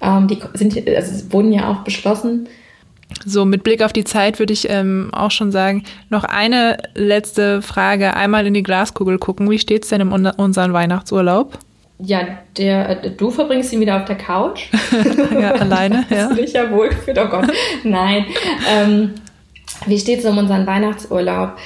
Ähm, 0.00 0.28
die 0.28 0.38
sind, 0.54 0.76
also 0.88 1.32
wurden 1.32 1.52
ja 1.52 1.70
auch 1.70 1.84
beschlossen. 1.84 2.48
So, 3.24 3.44
mit 3.44 3.62
Blick 3.62 3.82
auf 3.82 3.92
die 3.92 4.04
Zeit 4.04 4.38
würde 4.38 4.52
ich 4.52 4.68
ähm, 4.68 5.10
auch 5.12 5.30
schon 5.30 5.52
sagen, 5.52 5.84
noch 6.10 6.24
eine 6.24 6.78
letzte 6.94 7.62
Frage. 7.62 8.14
Einmal 8.14 8.46
in 8.46 8.54
die 8.54 8.62
Glaskugel 8.62 9.18
gucken. 9.18 9.50
Wie 9.50 9.58
steht 9.58 9.84
es 9.84 9.90
denn 9.90 10.00
in 10.00 10.10
unserem 10.10 10.72
Weihnachtsurlaub? 10.72 11.58
Ja, 11.98 12.20
der, 12.58 13.04
äh, 13.04 13.10
du 13.10 13.30
verbringst 13.30 13.72
ihn 13.72 13.80
wieder 13.80 13.96
auf 13.96 14.04
der 14.04 14.16
Couch. 14.16 14.66
ja, 15.32 15.52
alleine, 15.52 16.04
ja. 16.10 16.16
Hast 16.16 16.32
du 16.32 16.42
dich 16.42 16.52
ja 16.52 16.70
wohlgefühlt? 16.70 17.18
Oh 17.18 17.28
Gott, 17.28 17.46
nein. 17.84 18.26
Ähm, 18.68 19.12
wie 19.86 19.98
steht 19.98 20.20
es 20.20 20.24
um 20.24 20.36
unseren 20.36 20.66
Weihnachtsurlaub? 20.66 21.56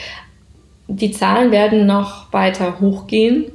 Die 0.88 1.10
Zahlen 1.10 1.50
werden 1.50 1.86
noch 1.86 2.32
weiter 2.32 2.80
hochgehen. 2.80 3.46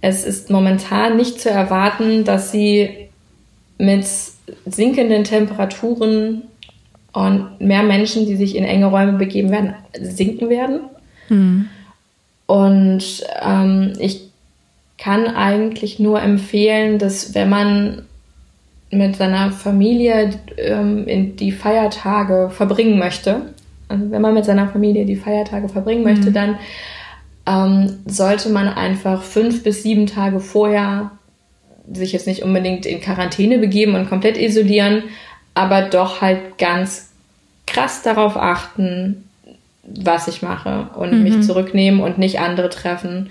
Es 0.00 0.24
ist 0.24 0.50
momentan 0.50 1.16
nicht 1.16 1.40
zu 1.40 1.50
erwarten, 1.50 2.24
dass 2.24 2.50
sie 2.50 3.08
mit 3.78 4.06
sinkenden 4.66 5.24
Temperaturen 5.24 6.42
und 7.12 7.60
mehr 7.60 7.82
Menschen, 7.82 8.26
die 8.26 8.36
sich 8.36 8.56
in 8.56 8.64
enge 8.64 8.86
Räume 8.86 9.14
begeben 9.14 9.50
werden, 9.50 9.74
sinken 10.00 10.48
werden. 10.48 10.80
Mhm. 11.28 11.68
Und 12.46 13.24
ähm, 13.42 13.92
ich 13.98 14.28
kann 14.98 15.26
eigentlich 15.26 15.98
nur 15.98 16.20
empfehlen, 16.20 16.98
dass 16.98 17.34
wenn 17.34 17.48
man 17.48 18.02
mit 18.90 19.16
seiner 19.16 19.52
Familie 19.52 20.30
ähm, 20.56 21.06
in 21.06 21.36
die 21.36 21.52
Feiertage 21.52 22.50
verbringen 22.50 22.98
möchte, 22.98 23.42
also 23.88 24.10
wenn 24.10 24.22
man 24.22 24.34
mit 24.34 24.44
seiner 24.44 24.68
Familie 24.68 25.04
die 25.04 25.16
Feiertage 25.16 25.68
verbringen 25.68 26.04
möchte, 26.04 26.30
mhm. 26.30 26.34
dann 26.34 26.58
ähm, 27.46 27.98
sollte 28.06 28.50
man 28.50 28.68
einfach 28.68 29.22
fünf 29.22 29.62
bis 29.62 29.82
sieben 29.82 30.06
Tage 30.06 30.40
vorher 30.40 31.12
sich 31.92 32.12
jetzt 32.12 32.26
nicht 32.26 32.42
unbedingt 32.42 32.86
in 32.86 33.00
Quarantäne 33.00 33.58
begeben 33.58 33.94
und 33.94 34.08
komplett 34.08 34.36
isolieren, 34.36 35.04
aber 35.54 35.82
doch 35.82 36.20
halt 36.20 36.58
ganz 36.58 37.10
krass 37.66 38.02
darauf 38.02 38.36
achten, 38.36 39.28
was 39.82 40.28
ich 40.28 40.42
mache 40.42 40.88
und 40.94 41.12
mhm. 41.12 41.22
mich 41.22 41.42
zurücknehmen 41.42 42.00
und 42.00 42.18
nicht 42.18 42.40
andere 42.40 42.70
treffen 42.70 43.30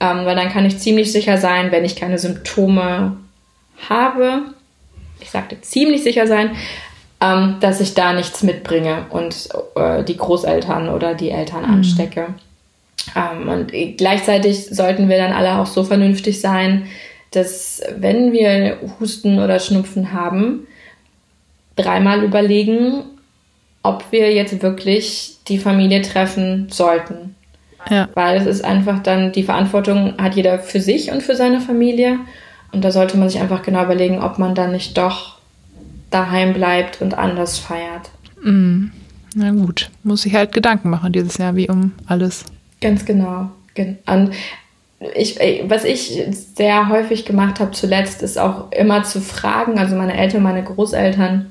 ähm, 0.00 0.24
weil 0.24 0.36
dann 0.36 0.50
kann 0.50 0.64
ich 0.64 0.78
ziemlich 0.78 1.12
sicher 1.12 1.38
sein, 1.38 1.72
wenn 1.72 1.84
ich 1.84 1.96
keine 1.96 2.18
Symptome 2.18 3.16
habe, 3.88 4.42
ich 5.20 5.30
sagte 5.30 5.60
ziemlich 5.60 6.02
sicher 6.02 6.26
sein, 6.26 6.50
ähm, 7.20 7.56
dass 7.60 7.80
ich 7.80 7.94
da 7.94 8.12
nichts 8.12 8.42
mitbringe 8.44 9.06
und 9.10 9.48
äh, 9.74 10.04
die 10.04 10.16
Großeltern 10.16 10.88
oder 10.88 11.14
die 11.14 11.30
Eltern 11.30 11.66
mhm. 11.66 11.74
anstecke. 11.74 12.26
Ähm, 13.16 13.48
und 13.48 13.72
gleichzeitig 13.96 14.66
sollten 14.66 15.08
wir 15.08 15.16
dann 15.16 15.32
alle 15.32 15.58
auch 15.58 15.66
so 15.66 15.82
vernünftig 15.82 16.40
sein, 16.40 16.86
dass 17.32 17.82
wenn 17.96 18.32
wir 18.32 18.78
Husten 19.00 19.40
oder 19.40 19.58
Schnupfen 19.58 20.12
haben, 20.12 20.66
dreimal 21.78 22.22
überlegen, 22.22 23.04
ob 23.82 24.04
wir 24.10 24.32
jetzt 24.32 24.62
wirklich 24.62 25.36
die 25.48 25.58
Familie 25.58 26.02
treffen 26.02 26.68
sollten. 26.70 27.34
Ja. 27.88 28.08
Weil 28.14 28.36
es 28.36 28.46
ist 28.46 28.64
einfach 28.64 29.02
dann, 29.02 29.32
die 29.32 29.44
Verantwortung 29.44 30.14
hat 30.18 30.34
jeder 30.34 30.58
für 30.58 30.80
sich 30.80 31.10
und 31.10 31.22
für 31.22 31.36
seine 31.36 31.60
Familie. 31.60 32.18
Und 32.72 32.84
da 32.84 32.90
sollte 32.90 33.16
man 33.16 33.30
sich 33.30 33.40
einfach 33.40 33.62
genau 33.62 33.84
überlegen, 33.84 34.20
ob 34.20 34.38
man 34.38 34.54
dann 34.54 34.72
nicht 34.72 34.98
doch 34.98 35.38
daheim 36.10 36.52
bleibt 36.52 37.00
und 37.00 37.14
anders 37.16 37.58
feiert. 37.58 38.10
Mm. 38.42 38.86
Na 39.34 39.50
gut, 39.52 39.90
muss 40.02 40.26
ich 40.26 40.34
halt 40.34 40.52
Gedanken 40.52 40.90
machen 40.90 41.12
dieses 41.12 41.38
Jahr, 41.38 41.54
wie 41.54 41.68
um 41.68 41.92
alles. 42.06 42.44
Ganz 42.80 43.04
genau. 43.04 43.50
Und 44.06 44.30
ich, 45.14 45.38
was 45.68 45.84
ich 45.84 46.24
sehr 46.56 46.88
häufig 46.88 47.24
gemacht 47.24 47.60
habe 47.60 47.70
zuletzt, 47.70 48.22
ist 48.22 48.38
auch 48.38 48.72
immer 48.72 49.04
zu 49.04 49.20
fragen, 49.20 49.78
also 49.78 49.94
meine 49.96 50.16
Eltern, 50.16 50.42
meine 50.42 50.64
Großeltern, 50.64 51.46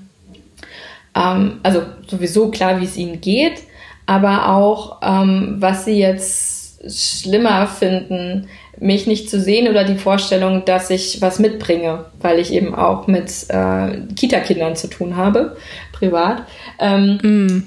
ähm, 1.18 1.60
also 1.64 1.82
sowieso 2.08 2.50
klar, 2.52 2.80
wie 2.80 2.86
es 2.86 2.98
ihnen 2.98 3.22
geht, 3.22 3.64
aber 4.06 4.50
auch, 4.50 5.00
ähm, 5.02 5.56
was 5.60 5.86
sie 5.86 6.00
jetzt 6.00 6.82
schlimmer 6.88 7.68
finden, 7.68 8.48
mich 8.80 9.08
nicht 9.08 9.30
zu 9.30 9.40
sehen 9.40 9.68
oder 9.68 9.84
die 9.84 9.98
Vorstellung, 9.98 10.64
dass 10.66 10.90
ich 10.92 11.22
was 11.22 11.40
mitbringe, 11.40 12.06
weil 12.22 12.40
ich 12.40 12.54
eben 12.54 12.76
auch 12.76 13.08
mit 13.08 13.32
äh, 13.50 14.02
Kita-Kindern 14.16 14.76
zu 14.76 14.88
tun 14.88 15.18
habe, 15.18 15.58
privat. 15.92 16.44
Ähm, 16.80 17.18
mm. 17.22 17.64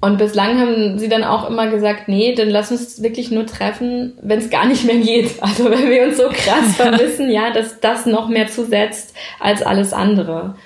Und 0.00 0.18
bislang 0.18 0.60
haben 0.60 0.98
sie 0.98 1.08
dann 1.08 1.24
auch 1.24 1.48
immer 1.48 1.68
gesagt, 1.68 2.08
nee, 2.08 2.34
dann 2.34 2.50
lass 2.50 2.70
uns 2.70 3.02
wirklich 3.02 3.30
nur 3.30 3.46
treffen, 3.46 4.12
wenn 4.20 4.38
es 4.38 4.50
gar 4.50 4.66
nicht 4.66 4.84
mehr 4.84 4.98
geht. 4.98 5.30
Also 5.40 5.70
wenn 5.70 5.88
wir 5.88 6.02
uns 6.02 6.16
so 6.16 6.24
krass 6.24 6.74
vermissen, 6.76 7.30
ja, 7.30 7.50
dass 7.52 7.80
das 7.80 8.04
noch 8.04 8.28
mehr 8.28 8.48
zusetzt 8.48 9.14
als 9.40 9.62
alles 9.62 9.92
andere. 9.92 10.56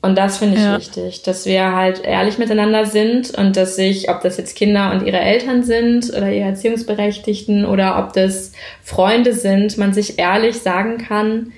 Und 0.00 0.16
das 0.16 0.38
finde 0.38 0.56
ich 0.56 0.62
ja. 0.62 0.78
wichtig, 0.78 1.22
dass 1.22 1.44
wir 1.44 1.74
halt 1.74 2.04
ehrlich 2.04 2.38
miteinander 2.38 2.86
sind 2.86 3.36
und 3.36 3.56
dass 3.56 3.74
sich, 3.74 4.08
ob 4.08 4.20
das 4.20 4.36
jetzt 4.36 4.54
Kinder 4.54 4.92
und 4.92 5.04
ihre 5.04 5.18
Eltern 5.18 5.64
sind 5.64 6.10
oder 6.10 6.30
ihre 6.30 6.48
Erziehungsberechtigten 6.50 7.64
oder 7.64 7.98
ob 7.98 8.12
das 8.12 8.52
Freunde 8.82 9.32
sind, 9.32 9.76
man 9.76 9.92
sich 9.92 10.18
ehrlich 10.18 10.58
sagen 10.58 10.98
kann, 10.98 11.52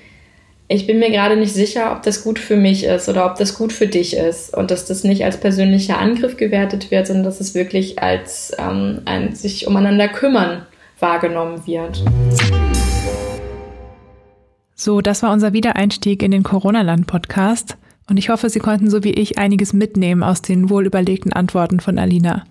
ich 0.67 0.87
bin 0.87 0.99
mir 0.99 1.11
gerade 1.11 1.35
nicht 1.35 1.53
sicher, 1.53 1.91
ob 1.91 2.01
das 2.01 2.23
gut 2.23 2.39
für 2.39 2.55
mich 2.55 2.85
ist 2.85 3.09
oder 3.09 3.25
ob 3.25 3.35
das 3.35 3.57
gut 3.57 3.73
für 3.73 3.87
dich 3.87 4.15
ist 4.15 4.55
und 4.55 4.71
dass 4.71 4.85
das 4.85 5.03
nicht 5.03 5.23
als 5.25 5.37
persönlicher 5.37 5.99
Angriff 5.99 6.37
gewertet 6.37 6.89
wird, 6.89 7.07
sondern 7.07 7.25
dass 7.25 7.41
es 7.41 7.53
wirklich 7.53 8.01
als 8.01 8.53
ähm, 8.57 9.01
ein 9.05 9.35
sich 9.35 9.67
umeinander 9.67 10.07
kümmern 10.07 10.65
wahrgenommen 10.97 11.67
wird. 11.67 12.03
So, 14.73 15.01
das 15.01 15.21
war 15.21 15.31
unser 15.31 15.53
Wiedereinstieg 15.53 16.23
in 16.23 16.31
den 16.31 16.43
Corona-Land-Podcast. 16.43 17.77
Und 18.11 18.17
ich 18.17 18.27
hoffe, 18.27 18.49
Sie 18.49 18.59
konnten 18.59 18.89
so 18.89 19.05
wie 19.05 19.13
ich 19.13 19.37
einiges 19.37 19.71
mitnehmen 19.71 20.21
aus 20.21 20.41
den 20.41 20.69
wohlüberlegten 20.69 21.31
Antworten 21.31 21.79
von 21.79 21.97
Alina. 21.97 22.43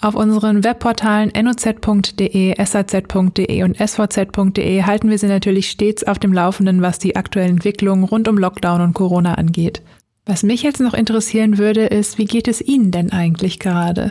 Auf 0.00 0.16
unseren 0.16 0.64
Webportalen 0.64 1.30
noz.de, 1.40 2.56
saz.de 2.64 3.62
und 3.62 3.76
svz.de 3.78 4.82
halten 4.82 5.08
wir 5.08 5.16
Sie 5.16 5.28
natürlich 5.28 5.70
stets 5.70 6.02
auf 6.02 6.18
dem 6.18 6.32
Laufenden, 6.32 6.82
was 6.82 6.98
die 6.98 7.14
aktuellen 7.14 7.50
Entwicklungen 7.50 8.02
rund 8.02 8.26
um 8.26 8.36
Lockdown 8.36 8.80
und 8.80 8.94
Corona 8.94 9.34
angeht. 9.34 9.80
Was 10.26 10.42
mich 10.42 10.64
jetzt 10.64 10.80
noch 10.80 10.94
interessieren 10.94 11.56
würde, 11.56 11.82
ist, 11.86 12.18
wie 12.18 12.24
geht 12.24 12.48
es 12.48 12.60
Ihnen 12.60 12.90
denn 12.90 13.12
eigentlich 13.12 13.60
gerade? 13.60 14.10